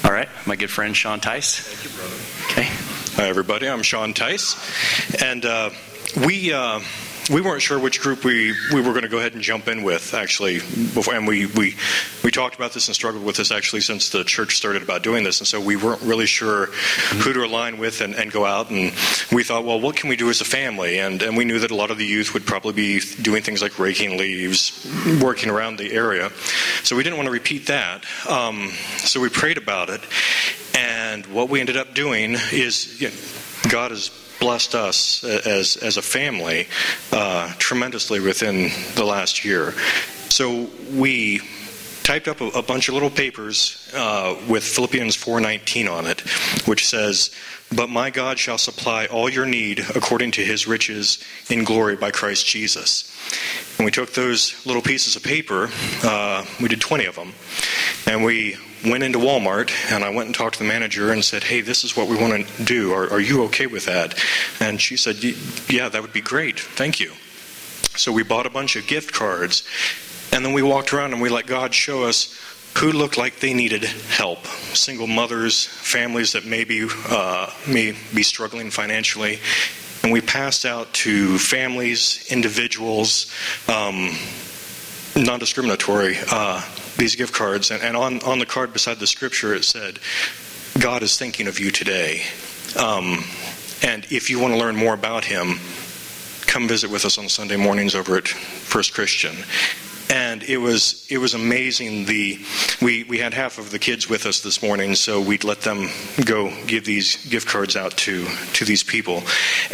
All 0.05 0.13
right, 0.13 0.29
my 0.47 0.55
good 0.55 0.71
friend 0.71 0.97
Sean 0.97 1.19
Tice. 1.19 1.59
Thank 1.59 1.83
you, 1.83 1.91
brother. 1.99 2.15
Okay. 2.53 2.69
Hi, 3.17 3.29
everybody. 3.29 3.69
I'm 3.69 3.83
Sean 3.83 4.15
Tice. 4.15 4.55
And 5.21 5.45
uh, 5.45 5.71
we. 6.25 6.53
Uh, 6.53 6.79
we 7.31 7.41
weren't 7.41 7.61
sure 7.61 7.79
which 7.79 8.01
group 8.01 8.25
we, 8.25 8.55
we 8.73 8.81
were 8.81 8.91
going 8.91 9.03
to 9.03 9.09
go 9.09 9.19
ahead 9.19 9.35
and 9.35 9.43
jump 9.43 9.69
in 9.69 9.83
with, 9.83 10.15
actually. 10.15 10.59
Before, 10.59 11.15
and 11.15 11.27
we, 11.27 11.47
we, 11.47 11.77
we 12.25 12.31
talked 12.31 12.57
about 12.57 12.73
this 12.73 12.89
and 12.89 12.95
struggled 12.95 13.25
with 13.25 13.37
this, 13.37 13.51
actually, 13.51 13.83
since 13.83 14.09
the 14.09 14.25
church 14.25 14.57
started 14.57 14.83
about 14.83 15.03
doing 15.03 15.25
this. 15.25 15.41
And 15.41 15.47
so 15.47 15.61
we 15.61 15.77
weren't 15.77 16.01
really 16.03 16.27
sure 16.27 16.67
who 16.67 17.33
to 17.33 17.45
align 17.45 17.79
with 17.79 18.01
and, 18.01 18.15
and 18.15 18.33
go 18.33 18.47
out. 18.47 18.71
And 18.71 18.93
we 19.31 19.43
thought, 19.45 19.65
well, 19.65 19.81
what 19.81 19.97
can 19.97 20.09
we 20.09 20.17
do 20.17 20.31
as 20.31 20.41
a 20.41 20.45
family? 20.45 20.99
And, 20.99 21.23
and 21.23 21.37
we 21.37 21.45
knew 21.45 21.59
that 21.59 21.71
a 21.71 21.75
lot 21.75 21.91
of 21.91 21.99
the 21.99 22.07
youth 22.07 22.33
would 22.35 22.47
probably 22.47 22.73
be 22.73 23.01
doing 23.23 23.43
things 23.43 23.61
like 23.61 23.79
raking 23.79 24.17
leaves, 24.17 24.87
working 25.23 25.51
around 25.51 25.77
the 25.77 25.93
area. 25.93 26.31
So 26.83 26.97
we 26.97 27.03
didn't 27.03 27.19
want 27.19 27.27
to 27.27 27.33
repeat 27.33 27.67
that. 27.67 28.05
Um, 28.29 28.71
so 28.99 29.21
we 29.21 29.29
prayed 29.29 29.59
about 29.59 29.91
it. 29.91 30.01
And 30.75 31.27
what 31.27 31.49
we 31.49 31.61
ended 31.61 31.77
up 31.77 31.95
doing 31.95 32.37
is 32.53 33.01
you 33.01 33.09
know, 33.09 33.15
God 33.69 33.91
has 33.91 34.11
blessed 34.41 34.75
us 34.75 35.25
as, 35.25 35.77
as 35.77 35.97
a 35.97 36.03
family 36.03 36.69
uh, 37.13 37.53
tremendously 37.59 38.21
within 38.21 38.71
the 38.95 39.05
last 39.05 39.45
year. 39.45 39.73
So 40.31 40.69
we 40.93 41.41
typed 42.03 42.29
up 42.29 42.41
a, 42.41 42.47
a 42.49 42.63
bunch 42.63 42.89
of 42.89 42.95
little 42.95 43.11
papers 43.11 43.91
uh, 43.95 44.35
with 44.49 44.65
Philippians 44.65 45.17
4:19 45.17 45.91
on 45.91 46.07
it, 46.07 46.21
which 46.67 46.87
says, 46.87 47.31
"But 47.75 47.91
my 47.91 48.09
God 48.11 48.39
shall 48.39 48.59
supply 48.59 49.07
all 49.07 49.29
your 49.29 49.45
need 49.45 49.81
according 49.95 50.31
to 50.33 50.45
His 50.45 50.67
riches 50.67 51.19
in 51.51 51.65
glory 51.65 51.97
by 51.97 52.11
Christ 52.11 52.47
Jesus." 52.47 53.13
And 53.77 53.85
we 53.85 53.91
took 53.91 54.15
those 54.15 54.65
little 54.65 54.83
pieces 54.83 55.17
of 55.17 55.23
paper, 55.23 55.69
uh, 56.03 56.47
we 56.61 56.69
did 56.69 56.81
20 56.81 57.05
of 57.05 57.17
them, 57.17 57.35
and 58.07 58.25
we 58.25 58.57
went 58.85 59.03
into 59.03 59.19
Walmart 59.19 59.71
and 59.93 60.05
I 60.05 60.11
went 60.11 60.27
and 60.27 60.35
talked 60.35 60.55
to 60.55 60.63
the 60.63 60.69
manager 60.69 61.13
and 61.13 61.25
said, 61.25 61.43
Hey, 61.43 61.61
this 61.61 61.85
is 61.85 61.97
what 61.97 62.09
we 62.09 62.17
want 62.17 62.47
to 62.47 62.65
do. 62.65 62.93
Are, 62.93 63.13
are 63.13 63.21
you 63.21 63.45
okay 63.45 63.67
with 63.67 63.87
that? 63.87 64.23
And 64.61 64.81
she 64.81 64.97
said, 64.97 65.17
Yeah, 65.69 65.89
that 65.89 66.03
would 66.03 66.13
be 66.13 66.21
great. 66.21 66.61
Thank 66.61 67.01
you. 67.01 67.13
So 67.97 68.13
we 68.13 68.23
bought 68.23 68.47
a 68.47 68.51
bunch 68.51 68.77
of 68.77 68.87
gift 68.87 69.13
cards 69.13 69.67
and 70.33 70.45
then 70.45 70.53
we 70.53 70.63
walked 70.63 70.93
around 70.93 71.13
and 71.13 71.23
we 71.23 71.29
let 71.29 71.47
God 71.47 71.75
show 71.75 72.05
us 72.05 72.39
who 72.77 72.93
looked 72.93 73.19
like 73.19 73.41
they 73.41 73.55
needed 73.55 73.83
help 73.83 74.47
single 74.47 75.07
mothers, 75.07 75.65
families 75.65 76.33
that 76.33 76.45
maybe 76.47 76.87
uh, 77.09 77.51
may 77.67 77.97
be 78.15 78.23
struggling 78.23 78.71
financially. 78.71 79.41
And 80.03 80.13
we 80.13 80.21
passed 80.21 80.65
out 80.65 80.93
to 80.95 81.39
families, 81.39 82.31
individuals, 82.31 83.33
um, 83.69 84.15
non 85.17 85.41
discriminatory. 85.41 86.17
Uh, 86.31 86.63
these 86.99 87.17
gift 87.17 87.33
cards, 87.33 87.71
and, 87.71 87.83
and 87.83 87.97
on, 87.97 88.21
on 88.23 88.39
the 88.39 88.47
card 88.47 88.73
beside 88.73 88.99
the 88.99 89.07
scripture 89.07 89.55
it 89.55 89.65
said, 89.65 89.99
God 90.79 91.03
is 91.03 91.17
thinking 91.17 91.47
of 91.47 91.59
you 91.59 91.71
today. 91.71 92.23
Um, 92.79 93.25
and 93.83 94.07
if 94.11 94.29
you 94.29 94.39
want 94.39 94.53
to 94.53 94.61
learn 94.61 94.77
more 94.77 94.95
about 94.95 95.25
him, 95.25 95.59
come 96.47 96.69
visit 96.69 96.91
with 96.91 97.05
us 97.05 97.17
on 97.17 97.29
Sunday 97.29 97.57
mornings 97.57 97.95
over 97.95 98.17
at 98.17 98.29
First 98.29 98.93
Christian 98.93 99.37
and 100.11 100.43
it 100.43 100.59
was 100.59 101.07
it 101.11 101.19
was 101.19 101.35
amazing. 101.35 102.07
The 102.07 102.39
we 102.81 103.05
we 103.05 103.19
had 103.19 103.35
half 103.35 103.59
of 103.59 103.71
the 103.71 103.79
kids 103.79 104.09
with 104.09 104.27
us 104.27 104.41
this 104.41 104.63
morning, 104.63 104.95
so 104.95 105.21
we'd 105.21 105.45
let 105.45 105.61
them 105.61 105.89
go 106.25 106.53
give 106.67 106.85
these 106.85 107.17
gift 107.29 107.49
cards 107.49 107.77
out 107.77 107.97
to 107.99 108.27
to 108.55 108.65
these 108.65 108.83
people, 108.83 109.23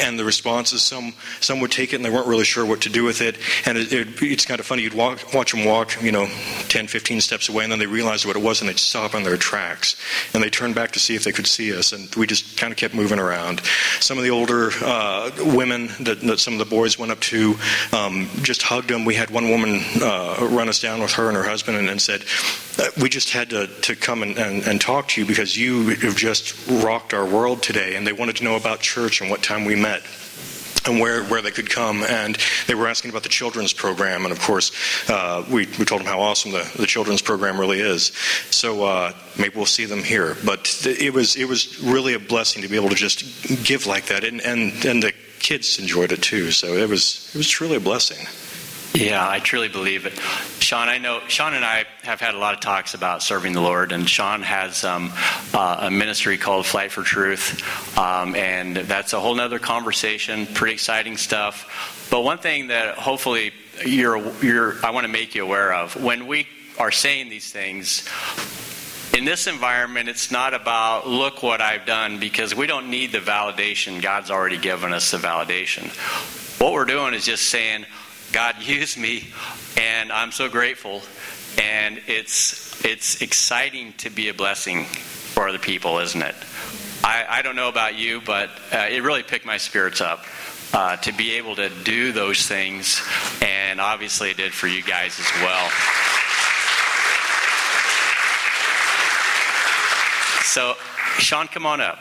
and 0.01 0.19
the 0.19 0.25
responses 0.25 0.83
some 0.83 1.15
some 1.41 1.61
would 1.61 1.71
take 1.71 1.93
it 1.93 1.97
and 1.97 2.05
they 2.05 2.11
weren't 2.11 2.27
really 2.27 2.45
sure 2.45 2.65
what 2.65 2.81
to 2.83 2.91
do 2.91 3.05
with 3.05 3.21
it, 3.21 3.37
and 3.67 3.79
it, 3.79 3.93
it, 3.93 4.23
it's 4.23 4.45
kind 4.45 4.61
of 4.61 4.67
funny. 4.67 4.83
You'd 4.83 4.95
walk 4.95 5.33
watch 5.33 5.53
them 5.53 5.65
walk, 5.65 6.01
you 6.03 6.13
know, 6.13 6.27
10, 6.69 6.87
15 6.89 7.21
steps 7.21 7.49
away, 7.49 7.65
and 7.65 7.73
then 7.73 7.79
they 7.79 7.87
realized 7.87 8.27
what 8.27 8.37
it 8.37 8.43
was, 8.43 8.61
and 8.61 8.69
they'd 8.69 8.79
stop 8.79 9.15
on 9.15 9.23
their 9.23 9.37
tracks, 9.37 9.97
and 10.35 10.43
they 10.43 10.51
turned 10.51 10.75
back 10.75 10.93
to 10.93 10.99
see 10.99 11.15
if 11.15 11.25
they 11.25 11.33
could 11.33 11.47
see 11.47 11.77
us, 11.77 11.93
and 11.93 12.13
we 12.17 12.27
just 12.27 12.57
kind 12.57 12.73
of 12.73 12.77
kept 12.77 12.95
moving 12.95 13.19
around. 13.19 13.61
Some 14.01 14.19
of 14.19 14.25
the 14.25 14.31
older 14.31 14.71
uh, 14.83 15.31
women 15.39 15.89
that, 16.01 16.21
that, 16.23 16.41
some 16.41 16.55
of 16.55 16.59
the 16.59 16.65
boys 16.65 16.99
went 16.99 17.13
up 17.13 17.21
to 17.21 17.57
um, 17.93 18.29
just 18.43 18.63
hugged 18.63 18.89
them. 18.89 19.05
We 19.05 19.15
had 19.15 19.31
one 19.31 19.49
woman. 19.51 19.81
Uh, 20.01 20.24
uh, 20.25 20.47
run 20.49 20.69
us 20.69 20.81
down 20.81 21.01
with 21.01 21.13
her 21.13 21.29
and 21.29 21.37
her 21.37 21.45
husband 21.45 21.77
and, 21.77 21.89
and 21.89 22.01
said, 22.01 22.25
uh, 22.79 22.91
We 23.01 23.09
just 23.09 23.31
had 23.31 23.51
to, 23.51 23.67
to 23.67 23.97
come 23.97 24.23
and, 24.23 24.39
and, 24.39 24.63
and 24.67 24.81
talk 24.81 25.09
to 25.09 25.21
you 25.21 25.27
because 25.27 25.57
you 25.57 25.91
have 25.97 26.17
just 26.17 26.69
rocked 26.69 27.15
our 27.15 27.27
world 27.27 27.63
today. 27.63 27.97
And 27.97 28.07
they 28.07 28.13
wanted 28.13 28.37
to 28.37 28.45
know 28.45 28.57
about 28.57 28.81
church 28.81 29.21
and 29.21 29.31
what 29.31 29.43
time 29.43 29.65
we 29.65 29.75
met 29.75 30.03
and 30.87 31.01
where, 31.01 31.25
where 31.25 31.43
they 31.43 31.51
could 31.51 31.71
come. 31.71 32.03
And 32.03 32.39
they 32.67 32.75
were 32.75 32.89
asking 32.89 33.11
about 33.11 33.23
the 33.23 33.29
children's 33.29 33.73
program. 33.73 34.25
And 34.25 34.33
of 34.33 34.41
course, 34.41 34.73
uh, 35.09 35.45
we, 35.49 35.67
we 35.79 35.85
told 35.85 36.01
them 36.01 36.07
how 36.07 36.21
awesome 36.21 36.53
the, 36.53 36.71
the 36.77 36.87
children's 36.87 37.23
program 37.23 37.59
really 37.59 37.81
is. 37.81 38.09
So 38.51 38.85
uh, 38.85 39.13
maybe 39.39 39.57
we'll 39.57 39.67
see 39.67 39.85
them 39.85 40.03
here. 40.03 40.37
But 40.45 40.87
it 40.87 41.13
was, 41.13 41.37
it 41.37 41.49
was 41.49 41.83
really 41.83 42.15
a 42.15 42.19
blessing 42.19 42.63
to 42.63 42.69
be 42.69 42.77
able 42.77 42.91
to 42.91 42.95
just 42.95 43.65
give 43.65 43.87
like 43.87 44.07
that. 44.07 44.25
And, 44.25 44.41
and, 44.41 44.85
and 44.85 45.03
the 45.03 45.13
kids 45.39 45.79
enjoyed 45.79 46.13
it 46.13 46.23
too. 46.23 46.51
So 46.51 46.75
it 46.75 46.89
was, 46.89 47.31
it 47.35 47.39
was 47.39 47.49
truly 47.49 47.77
a 47.77 47.81
blessing. 47.81 48.27
Yeah, 48.95 49.29
I 49.29 49.41
truly 49.41 49.69
believe 49.69 50.07
it. 50.07 50.17
Sean, 50.61 50.89
I 50.89 50.99
know 50.99 51.21
Sean 51.27 51.55
and 51.55 51.65
I 51.65 51.85
have 52.05 52.21
had 52.21 52.37
a 52.37 52.39
lot 52.39 52.55
of 52.55 52.61
talks 52.61 52.95
about 52.95 53.25
serving 53.25 53.53
the 53.53 53.61
Lord, 53.61 53.91
and 53.91 54.09
Sean 54.09 54.41
has 54.43 54.85
um, 54.85 55.13
uh, 55.53 55.79
a 55.81 55.91
ministry 55.91 56.39
called 56.39 56.65
Flight 56.65 56.93
for 56.93 57.03
Truth, 57.03 57.99
um, 57.99 58.37
and 58.37 58.77
that's 58.77 59.13
a 59.13 59.19
whole 59.19 59.41
other 59.41 59.59
conversation. 59.59 60.47
Pretty 60.47 60.75
exciting 60.75 61.17
stuff. 61.17 62.07
But 62.09 62.21
one 62.21 62.39
thing 62.39 62.69
that 62.69 62.97
hopefully 62.97 63.53
you're, 63.85 64.19
you're 64.41 64.77
I 64.85 64.91
want 64.91 65.07
to 65.07 65.13
make 65.13 65.35
you 65.35 65.43
aware 65.43 65.75
of 65.75 66.01
when 66.01 66.29
we 66.29 66.47
are 66.79 66.93
saying 66.93 67.31
these 67.31 67.51
things. 67.51 68.09
In 69.13 69.25
this 69.25 69.47
environment, 69.49 70.09
it's 70.09 70.31
not 70.31 70.55
about, 70.55 71.09
look 71.09 71.43
what 71.43 71.61
I've 71.61 71.87
done, 71.87 72.19
because 72.19 72.55
we 72.55 72.67
don't 72.69 72.91
need 72.91 73.11
the 73.11 73.19
validation. 73.19 74.03
God's 74.03 74.31
already 74.31 74.59
given 74.59 74.93
us 74.93 75.11
the 75.11 75.19
validation. 75.19 75.89
What 76.61 76.73
we're 76.73 76.85
doing 76.85 77.15
is 77.15 77.25
just 77.25 77.49
saying, 77.49 77.87
God 78.33 78.63
used 78.63 78.99
me, 78.99 79.29
and 79.77 80.11
I'm 80.11 80.33
so 80.33 80.49
grateful. 80.49 81.03
And 81.63 82.01
it's 82.07 82.85
it's 82.85 83.23
exciting 83.23 83.93
to 83.99 84.11
be 84.11 84.29
a 84.29 84.35
blessing 84.35 84.85
for 84.85 85.49
other 85.49 85.59
people, 85.59 85.99
isn't 85.99 86.23
it? 86.23 86.35
I, 87.05 87.27
I 87.29 87.43
don't 87.43 87.57
know 87.57 87.69
about 87.69 87.95
you, 87.97 88.21
but 88.21 88.51
uh, 88.73 88.87
it 88.91 89.03
really 89.03 89.23
picked 89.23 89.47
my 89.47 89.59
spirits 89.59 90.01
up 90.01 90.25
uh, 90.73 90.97
to 90.97 91.13
be 91.13 91.33
able 91.35 91.55
to 91.57 91.69
do 91.85 92.13
those 92.13 92.47
things, 92.47 93.01
and 93.43 93.81
obviously 93.81 94.31
it 94.31 94.37
did 94.37 94.53
for 94.53 94.67
you 94.67 94.83
guys 94.83 95.19
as 95.21 95.31
well. 95.43 95.71
So, 100.45 100.75
Sean, 101.19 101.47
come 101.49 101.67
on 101.67 101.81
up. 101.81 101.99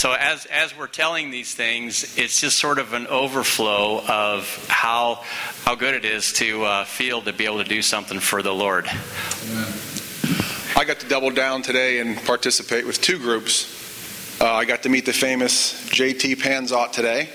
So 0.00 0.14
as 0.14 0.46
as 0.46 0.74
we're 0.74 0.86
telling 0.86 1.30
these 1.30 1.52
things, 1.52 2.16
it's 2.16 2.40
just 2.40 2.58
sort 2.58 2.78
of 2.78 2.94
an 2.94 3.06
overflow 3.08 4.02
of 4.08 4.66
how 4.70 5.16
how 5.66 5.74
good 5.74 5.94
it 5.94 6.06
is 6.06 6.32
to 6.40 6.64
uh, 6.64 6.84
feel 6.86 7.20
to 7.20 7.34
be 7.34 7.44
able 7.44 7.58
to 7.58 7.68
do 7.68 7.82
something 7.82 8.18
for 8.18 8.40
the 8.40 8.50
Lord. 8.50 8.86
I 10.74 10.84
got 10.86 11.00
to 11.00 11.06
double 11.06 11.28
down 11.28 11.60
today 11.60 11.98
and 11.98 12.16
participate 12.16 12.86
with 12.86 13.02
two 13.02 13.18
groups. 13.18 14.40
Uh, 14.40 14.50
I 14.50 14.64
got 14.64 14.84
to 14.84 14.88
meet 14.88 15.04
the 15.04 15.12
famous 15.12 15.86
JT 15.90 16.36
Panzot 16.36 16.92
today. 16.92 17.28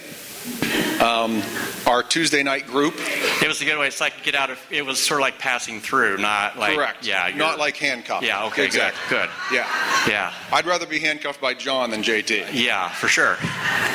Um, 1.00 1.44
our 1.88 2.02
Tuesday 2.04 2.42
night 2.44 2.66
group. 2.68 2.96
It 3.42 3.48
was 3.48 3.62
a 3.62 3.66
good 3.66 3.78
way. 3.78 3.88
It's 3.88 4.02
like 4.02 4.24
get 4.24 4.36
out 4.36 4.50
of. 4.50 4.60
It 4.72 4.86
was 4.86 5.00
sort 5.00 5.20
of 5.20 5.24
like 5.24 5.38
passing 5.40 5.80
through, 5.82 6.18
not 6.18 6.58
like 6.58 6.76
correct. 6.76 7.06
Yeah, 7.06 7.32
not 7.36 7.60
like 7.60 7.78
handcuffed. 7.78 8.26
Yeah. 8.26 8.46
Okay. 8.46 8.66
Exactly. 8.66 9.02
Good. 9.10 9.30
Good. 9.50 9.56
Yeah. 9.56 9.68
Yeah. 10.08 10.34
I'd 10.52 10.66
rather 10.66 10.86
be 10.86 11.00
handcuffed 11.00 11.42
by 11.42 11.54
John 11.54 11.92
than 11.92 12.02
JT. 12.04 12.48
Yeah, 12.54 12.90
for 12.90 13.08
sure. 13.08 13.38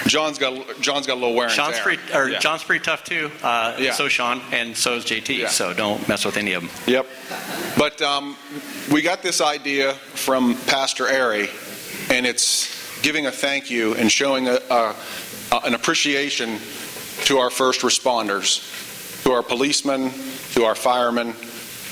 John's 0.06 0.38
got 0.38 0.80
John's 0.80 1.06
got 1.06 1.14
a 1.14 1.20
little 1.20 1.34
wear 1.34 1.46
and 1.46 1.54
Sean's 1.54 1.78
pretty, 1.80 2.02
or 2.14 2.28
Yeah. 2.28 2.38
John's 2.38 2.62
pretty 2.64 2.84
tough 2.84 3.04
too. 3.04 3.30
Uh, 3.42 3.76
Yeah. 3.78 3.92
So 3.92 4.08
Sean, 4.08 4.40
and 4.52 4.76
so 4.76 4.94
is 4.94 5.04
JT. 5.04 5.36
Yeah. 5.38 5.48
So 5.48 5.72
don't 5.72 6.06
mess 6.08 6.24
with 6.24 6.36
any 6.36 6.52
of 6.52 6.62
them. 6.62 6.70
Yep. 6.86 7.06
But 7.76 8.00
um, 8.02 8.36
we 8.92 9.02
got 9.02 9.22
this 9.22 9.40
idea 9.40 9.94
from 9.94 10.54
Pastor 10.66 11.08
Ari, 11.08 11.48
and 12.10 12.26
it's 12.26 12.78
giving 13.02 13.26
a 13.26 13.32
thank 13.32 13.70
you 13.70 13.94
and 13.94 14.10
showing 14.12 14.46
a, 14.48 14.58
a, 14.70 14.94
an 15.64 15.74
appreciation 15.74 16.58
to 17.26 17.38
our 17.38 17.50
first 17.50 17.82
responders, 17.82 19.22
to 19.24 19.32
our 19.32 19.42
policemen, 19.42 20.12
to 20.52 20.64
our 20.64 20.74
firemen. 20.74 21.34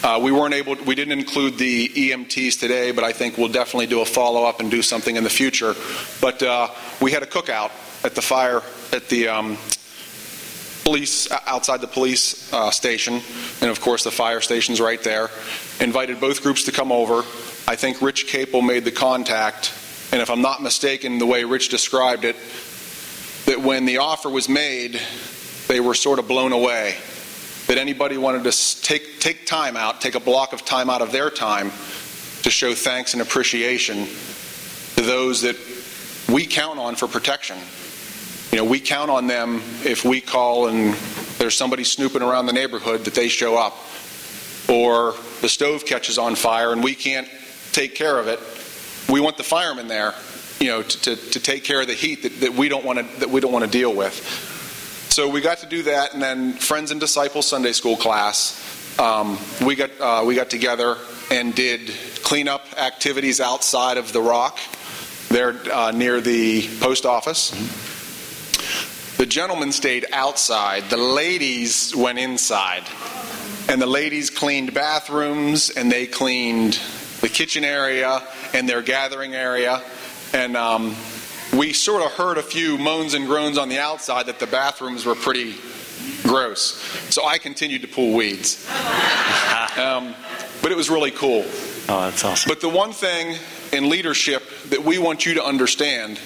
Uh, 0.03 0.21
we 0.23 0.31
weren't 0.31 0.55
able, 0.55 0.77
we 0.87 0.95
didn't 0.95 1.19
include 1.19 1.59
the 1.59 1.89
EMTs 1.89 2.61
today, 2.61 2.93
but 2.93 3.05
I 3.05 3.13
think 3.13 3.37
we'll 3.37 3.49
definitely 3.49 3.87
do 3.87 4.01
a 4.01 4.05
follow 4.05 4.45
up 4.45 4.61
and 4.61 4.71
do 4.71 4.81
something 4.83 5.17
in 5.17 5.25
the 5.25 5.31
future. 5.31 5.75
But 6.21 6.43
uh, 6.43 6.69
we 7.01 7.11
had 7.11 7.23
a 7.23 7.27
cookout 7.27 7.71
at 8.05 8.15
the 8.15 8.23
fire, 8.23 8.63
at 8.93 9.09
the 9.09 9.29
um, 9.29 9.59
police 10.85 11.31
outside 11.47 11.81
the 11.83 11.87
police 11.87 12.51
uh, 12.53 12.71
station, 12.71 13.21
and 13.61 13.71
of 13.71 13.81
course 13.81 14.05
the 14.05 14.11
fire 14.11 14.41
station's 14.41 14.81
right 14.81 15.03
there. 15.03 15.31
Invited 15.81 16.21
both 16.21 16.43
groups 16.43 16.65
to 16.65 16.73
come 16.73 16.93
over. 16.93 17.19
I 17.67 17.77
think 17.77 18.01
Rich 18.01 18.27
Capel 18.29 18.63
made 18.63 18.85
the 18.85 18.93
contact, 18.93 19.75
and 20.13 20.23
if 20.23 20.31
I'm 20.31 20.41
not 20.41 20.63
mistaken, 20.63 21.19
the 21.19 21.27
way 21.27 21.45
Rich 21.45 21.69
described 21.69 22.25
it, 22.25 22.37
that 23.49 23.63
when 23.63 23.87
the 23.87 23.97
offer 23.97 24.29
was 24.29 24.47
made, 24.47 25.01
they 25.69 25.81
were 25.81 25.95
sort 25.95 26.19
of 26.19 26.29
blown 26.29 26.53
away. 26.53 26.95
That 27.67 27.79
anybody 27.79 28.19
wanted 28.19 28.45
to 28.45 28.83
take 28.83 29.21
take 29.21 29.47
time 29.47 29.75
out, 29.75 30.03
take 30.03 30.15
a 30.15 30.21
block 30.21 30.53
of 30.53 30.67
time 30.67 30.91
out 30.91 31.01
of 31.01 31.13
their 31.13 31.31
time 31.31 31.71
to 32.43 32.51
show 32.51 32.75
thanks 32.75 33.15
and 33.15 33.23
appreciation 33.23 34.07
to 34.97 35.03
those 35.03 35.41
that 35.43 35.57
we 36.31 36.45
count 36.45 36.79
on 36.79 36.95
for 36.95 37.09
protection. 37.09 37.57
You 38.53 38.59
know, 38.59 38.71
we 38.71 38.81
count 38.81 39.11
on 39.11 39.27
them 39.27 39.63
if 39.83 40.05
we 40.05 40.21
call 40.21 40.69
and 40.69 40.93
there's 41.39 41.57
somebody 41.57 41.85
snooping 41.85 42.21
around 42.21 42.47
the 42.47 42.53
neighborhood 42.53 43.07
that 43.07 43.15
they 43.15 43.29
show 43.29 43.57
up. 43.57 43.79
Or 44.69 45.15
the 45.41 45.49
stove 45.49 45.87
catches 45.87 46.19
on 46.19 46.35
fire 46.35 46.73
and 46.73 46.85
we 46.85 46.95
can't 46.95 47.29
take 47.73 47.95
care 47.95 48.19
of 48.19 48.29
it. 48.29 48.41
We 49.11 49.21
want 49.23 49.39
the 49.39 49.43
firemen 49.43 49.89
there, 49.89 50.13
you 50.61 50.69
know, 50.69 50.83
to, 50.83 51.01
to, 51.01 51.17
to 51.17 51.41
take 51.41 51.65
care 51.65 51.81
of 51.81 51.87
the 51.87 51.95
heat 51.95 52.23
that, 52.23 52.41
that 52.41 52.55
we 52.55 52.69
don't 52.69 52.85
want 52.85 52.99
to 52.99 53.21
that 53.21 53.31
we 53.31 53.41
don't 53.41 53.53
want 53.53 53.65
to 53.65 53.71
deal 53.71 53.95
with. 53.95 54.15
So 55.11 55.29
we 55.29 55.41
got 55.41 55.59
to 55.59 55.67
do 55.67 55.83
that, 55.85 56.13
and 56.15 56.23
then 56.23 56.53
Friends 56.53 56.91
and 56.91 57.01
Disciples 57.01 57.47
Sunday 57.47 57.73
School 57.73 57.97
class. 57.97 58.65
Um, 58.99 59.39
we 59.65 59.75
got 59.75 59.91
uh, 60.01 60.25
we 60.27 60.35
got 60.35 60.51
together 60.51 60.97
and 61.31 61.55
did 61.55 61.93
cleanup 62.23 62.67
activities 62.79 63.41
outside 63.41 63.97
of 63.97 64.13
the 64.13 64.21
Rock, 64.21 64.59
there 65.29 65.57
uh, 65.73 65.93
near 65.93 66.21
the 66.21 66.69
post 66.81 67.07
office. 67.07 67.51
The 69.19 69.27
gentlemen 69.27 69.73
stayed 69.73 70.07
outside. 70.13 70.91
The 70.91 70.97
ladies 70.97 71.95
went 71.95 72.21
inside. 72.21 72.85
And 73.69 73.83
the 73.83 73.87
ladies 73.87 74.31
cleaned 74.31 74.73
bathrooms 74.73 75.71
and 75.71 75.91
they 75.91 76.07
cleaned 76.07 76.75
the 77.21 77.29
kitchen 77.29 77.65
area 77.65 78.23
and 78.55 78.69
their 78.69 78.81
gathering 78.81 79.35
area. 79.35 79.83
And 80.33 80.57
um, 80.57 80.95
we 81.57 81.73
sort 81.73 82.03
of 82.03 82.13
heard 82.13 82.39
a 82.39 82.43
few 82.43 82.79
moans 82.79 83.15
and 83.15 83.27
groans 83.27 83.59
on 83.59 83.69
the 83.69 83.79
outside 83.79 84.27
that 84.27 84.39
the 84.39 84.47
bathrooms 84.47 85.07
were 85.07 85.15
pretty 85.15 85.55
gross. 86.23 86.81
So 87.11 87.25
I 87.25 87.39
continued 87.39 87.83
to 87.83 87.89
pull 87.89 88.15
weeds. 88.15 88.69
Um, 89.79 90.17
but 90.61 90.73
it 90.73 90.77
was 90.77 90.91
really 90.91 91.13
cool. 91.13 91.45
Oh, 91.89 92.01
that's 92.01 92.25
awesome. 92.25 92.49
But 92.49 92.61
the 92.61 92.69
one 92.69 92.91
thing 92.91 93.39
in 93.73 93.89
leadership 93.89 94.43
that 94.71 94.83
we 94.83 94.99
want 94.99 95.25
you 95.25 95.35
to 95.35 95.45
understand, 95.45 96.19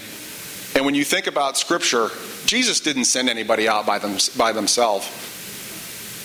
and 0.75 0.87
when 0.87 0.95
you 0.95 1.05
think 1.05 1.27
about 1.27 1.59
Scripture, 1.59 2.09
Jesus 2.47 2.81
didn't 2.81 3.05
send 3.05 3.29
anybody 3.29 3.69
out 3.69 3.85
by, 3.85 3.99
them, 3.99 4.17
by 4.39 4.53
themselves. 4.53 5.07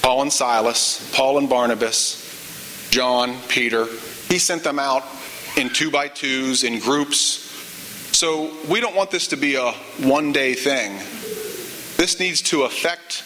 Paul 0.02 0.22
and 0.22 0.32
Silas, 0.32 1.12
Paul 1.14 1.38
and 1.38 1.50
Barnabas, 1.50 2.88
John, 2.92 3.36
Peter, 3.50 3.88
he 4.30 4.40
sent 4.40 4.64
them 4.64 4.80
out 4.80 5.04
in 5.58 5.70
two 5.70 5.92
by 5.92 6.08
twos, 6.08 6.64
in 6.64 6.80
groups. 6.80 7.47
So 8.18 8.50
we 8.68 8.82
don't 8.82 8.96
want 8.96 9.12
this 9.12 9.28
to 9.28 9.38
be 9.38 9.58
a 9.58 9.74
one 10.00 10.32
day 10.32 10.56
thing. 10.56 10.94
This 11.98 12.20
needs 12.20 12.42
to 12.50 12.64
affect 12.64 13.24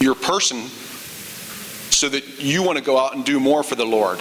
your 0.00 0.14
person 0.14 0.68
so 1.88 2.10
that 2.10 2.38
you 2.38 2.62
want 2.62 2.76
to 2.76 2.84
go 2.84 2.98
out 2.98 3.14
and 3.14 3.24
do 3.24 3.40
more 3.40 3.62
for 3.62 3.74
the 3.74 3.86
Lord. 3.86 4.20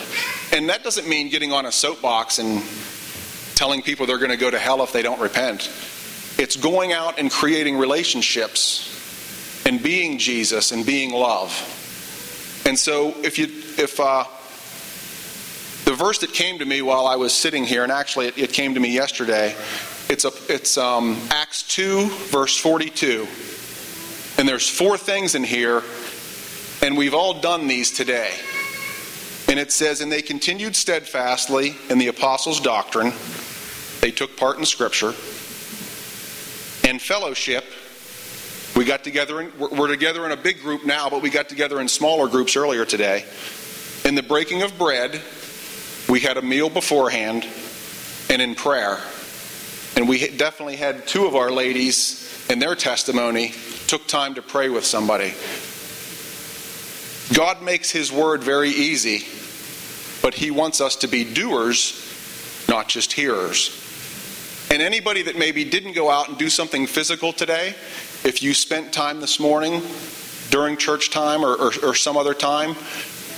And 0.54 0.70
that 0.70 0.82
doesn't 0.82 1.10
mean 1.10 1.28
getting 1.28 1.52
on 1.52 1.66
a 1.66 1.74
soapbox 1.74 2.40
and 2.40 2.64
telling 3.56 3.82
people 3.82 4.06
they're 4.06 4.18
going 4.18 4.32
to 4.32 4.38
go 4.38 4.50
to 4.50 4.58
hell 4.58 4.82
if 4.82 4.94
they 4.94 5.02
don't 5.02 5.20
repent. 5.20 5.70
It's 6.38 6.56
going 6.56 6.94
out 6.94 7.20
and 7.20 7.30
creating 7.30 7.78
relationships 7.78 9.66
and 9.66 9.84
being 9.84 10.20
Jesus 10.20 10.72
and 10.72 10.86
being 10.86 11.12
love. 11.12 11.52
And 12.66 12.80
so 12.80 13.14
if 13.26 13.38
you 13.38 13.48
if 13.78 14.00
uh, 14.00 14.24
verse 15.96 16.20
that 16.20 16.34
came 16.34 16.60
to 16.60 16.66
me 16.66 16.82
while 16.82 17.08
I 17.08 17.16
was 17.16 17.34
sitting 17.34 17.64
here, 17.64 17.84
and 17.84 17.92
actually 17.92 18.28
it, 18.28 18.38
it 18.38 18.54
came 18.54 18.74
to 18.74 18.80
me 18.80 18.94
yesterday, 18.94 19.56
it's 20.10 20.26
a 20.26 20.32
it's 20.48 20.78
um, 20.78 21.18
Acts 21.32 21.64
two 21.64 22.08
verse 22.30 22.58
forty 22.58 22.90
two, 22.90 23.28
and 24.38 24.48
there's 24.48 24.70
four 24.70 24.98
things 24.98 25.36
in 25.36 25.44
here 25.44 25.84
and 26.82 26.96
we've 26.98 27.16
all 27.16 27.40
done 27.40 27.68
these 27.68 27.92
today. 27.92 28.32
And 29.48 29.60
it 29.60 29.72
says, 29.72 30.02
And 30.02 30.12
they 30.12 30.22
continued 30.22 30.76
steadfastly 30.76 31.76
in 31.90 31.98
the 31.98 32.08
apostles' 32.08 32.60
doctrine. 32.60 33.12
They 34.02 34.12
took 34.12 34.38
part 34.38 34.60
in 34.60 34.66
Scripture 34.66 35.14
and 36.88 37.02
fellowship 37.02 37.66
We 38.76 38.86
got 38.86 39.04
together, 39.04 39.42
in, 39.42 39.52
we're 39.58 39.88
together 39.88 40.26
in 40.26 40.32
a 40.32 40.38
big 40.38 40.60
group 40.60 40.86
now, 40.86 41.10
but 41.10 41.22
we 41.22 41.30
got 41.30 41.48
together 41.50 41.80
in 41.80 41.88
smaller 41.88 42.28
groups 42.28 42.56
earlier 42.56 42.86
today. 42.86 43.26
In 44.04 44.16
the 44.16 44.24
breaking 44.24 44.62
of 44.62 44.78
bread, 44.78 45.22
we 46.08 46.20
had 46.20 46.38
a 46.38 46.42
meal 46.42 46.70
beforehand 46.70 47.48
and 48.30 48.42
in 48.42 48.56
prayer. 48.56 49.00
And 49.96 50.10
we 50.10 50.28
definitely 50.30 50.76
had 50.76 51.08
two 51.08 51.26
of 51.26 51.36
our 51.36 51.52
ladies 51.52 52.46
in 52.50 52.60
their 52.60 52.76
testimony 52.76 53.54
took 53.88 54.08
time 54.08 54.36
to 54.36 54.42
pray 54.42 54.70
with 54.70 54.86
somebody. 54.86 55.34
God 57.34 57.64
makes 57.64 57.90
his 57.90 58.12
word 58.12 58.44
very 58.44 58.70
easy, 58.70 59.26
but 60.22 60.34
he 60.34 60.52
wants 60.52 60.82
us 60.82 60.98
to 60.98 61.08
be 61.08 61.24
doers, 61.24 62.66
not 62.70 62.88
just 62.88 63.14
hearers. 63.14 63.82
And 64.70 64.82
anybody 64.82 65.24
that 65.24 65.38
maybe 65.38 65.64
didn't 65.64 65.94
go 65.94 66.10
out 66.10 66.30
and 66.30 66.38
do 66.38 66.50
something 66.50 66.88
physical 66.88 67.32
today, 67.32 67.70
if 68.24 68.42
you 68.42 68.54
spent 68.54 68.94
time 68.94 69.22
this 69.22 69.40
morning 69.40 69.82
during 70.50 70.78
church 70.78 71.10
time 71.10 71.44
or, 71.44 71.56
or, 71.56 71.72
or 71.84 71.96
some 71.96 72.18
other 72.18 72.34
time 72.34 72.76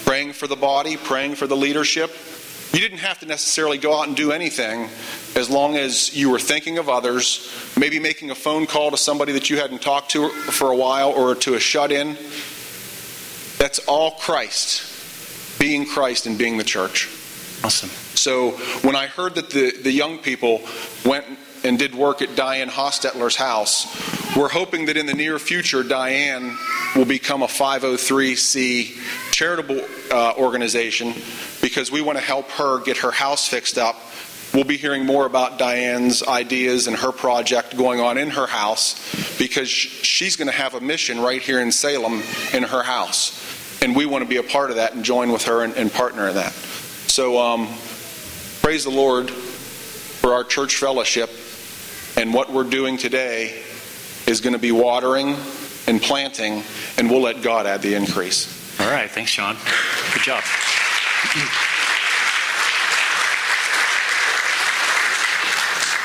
praying 0.06 0.34
for 0.34 0.47
the 0.47 0.56
body, 0.56 0.97
praying 0.97 1.36
for 1.36 1.47
the 1.47 1.56
leadership, 1.56 2.12
you 2.73 2.80
didn't 2.80 2.99
have 2.99 3.19
to 3.19 3.25
necessarily 3.25 3.77
go 3.77 3.97
out 3.97 4.08
and 4.08 4.15
do 4.15 4.32
anything 4.32 4.89
as 5.36 5.49
long 5.49 5.77
as 5.77 6.15
you 6.15 6.30
were 6.30 6.39
thinking 6.39 6.77
of 6.77 6.89
others, 6.89 7.49
maybe 7.77 7.99
making 7.99 8.30
a 8.30 8.36
phone 8.36 8.65
call 8.65 8.91
to 8.91 8.97
somebody 8.97 9.32
that 9.34 9.49
you 9.49 9.58
hadn't 9.58 9.82
talked 9.82 10.12
to 10.12 10.30
for 10.30 10.71
a 10.71 10.75
while 10.75 11.12
or 11.12 11.36
to 11.36 11.53
a 11.56 11.60
shut 11.60 11.91
in. 11.91 12.17
That's 13.58 13.80
all 13.88 14.12
Christ, 14.12 15.60
being 15.60 15.86
Christ 15.86 16.25
and 16.25 16.38
being 16.38 16.58
the 16.58 16.63
church. 16.63 17.10
Awesome. 17.63 17.89
So 18.15 18.51
when 18.82 18.95
I 18.95 19.08
heard 19.08 19.36
that 19.36 19.49
the, 19.49 19.71
the 19.82 19.91
young 19.91 20.17
people 20.19 20.62
went 21.06 21.25
and 21.63 21.80
did 21.80 21.95
work 21.95 22.21
at 22.21 22.36
Diane 22.36 22.69
Hostetler's 22.69 23.36
house, 23.36 23.88
we're 24.36 24.49
hoping 24.49 24.86
that 24.86 24.97
in 24.97 25.06
the 25.06 25.13
near 25.13 25.39
future, 25.39 25.84
Diane 25.84 26.58
will 26.95 27.06
become 27.06 27.41
a 27.41 27.47
503c 27.47 29.32
charitable 29.32 29.82
uh, 30.12 30.34
organization 30.38 31.13
because 31.67 31.91
we 31.91 31.99
want 31.99 32.17
to 32.17 32.23
help 32.23 32.49
her 32.51 32.80
get 32.80 32.95
her 32.95 33.12
house 33.12 33.45
fixed 33.45 33.77
up. 33.77 33.97
We'll 34.53 34.63
be 34.63 34.77
hearing 34.77 35.06
more 35.06 35.25
about 35.25 35.60
Diane's 35.60 36.23
ideas 36.23 36.88
and 36.88 36.95
her 36.95 37.12
project 37.12 37.75
going 37.75 37.99
on 37.99 38.17
in 38.17 38.30
her 38.30 38.47
house 38.47 38.95
because 39.38 39.67
she's 39.67 40.38
going 40.38 40.47
to 40.47 40.56
have 40.56 40.75
a 40.75 40.80
mission 40.80 41.19
right 41.19 41.41
here 41.41 41.60
in 41.60 41.73
Salem 41.73 42.23
in 42.53 42.63
her 42.63 42.84
house. 42.84 43.43
And 43.82 43.97
we 43.97 44.06
want 44.06 44.23
to 44.23 44.30
be 44.30 44.38
a 44.38 44.43
part 44.43 44.69
of 44.69 44.77
that 44.77 44.93
and 44.93 45.03
join 45.03 45.30
with 45.30 45.43
her 45.43 45.62
and, 45.62 45.75
and 45.75 45.91
partner 45.91 46.30
in 46.30 46.36
that. 46.36 46.53
So, 46.53 47.38
um, 47.38 47.67
praise 48.62 48.86
the 48.86 48.89
Lord 48.89 49.30
for 49.30 50.34
our 50.34 50.45
church 50.45 50.77
fellowship. 50.77 51.30
And 52.15 52.34
what 52.34 52.49
we're 52.49 52.63
doing 52.63 52.97
today 52.97 53.62
is 54.25 54.39
going 54.39 54.53
to 54.53 54.60
be 54.60 54.71
watering 54.71 55.36
and 55.86 56.01
planting, 56.01 56.63
and 56.97 57.10
we'll 57.10 57.21
let 57.21 57.41
God 57.41 57.67
add 57.67 57.82
the 57.82 57.93
increase. 57.95 58.80
All 58.80 58.89
right. 58.89 59.10
Thanks, 59.12 59.32
Sean. 59.32 59.58
Good 60.13 60.23
job. 60.23 60.43
Thank 61.23 61.36
you. 61.36 61.76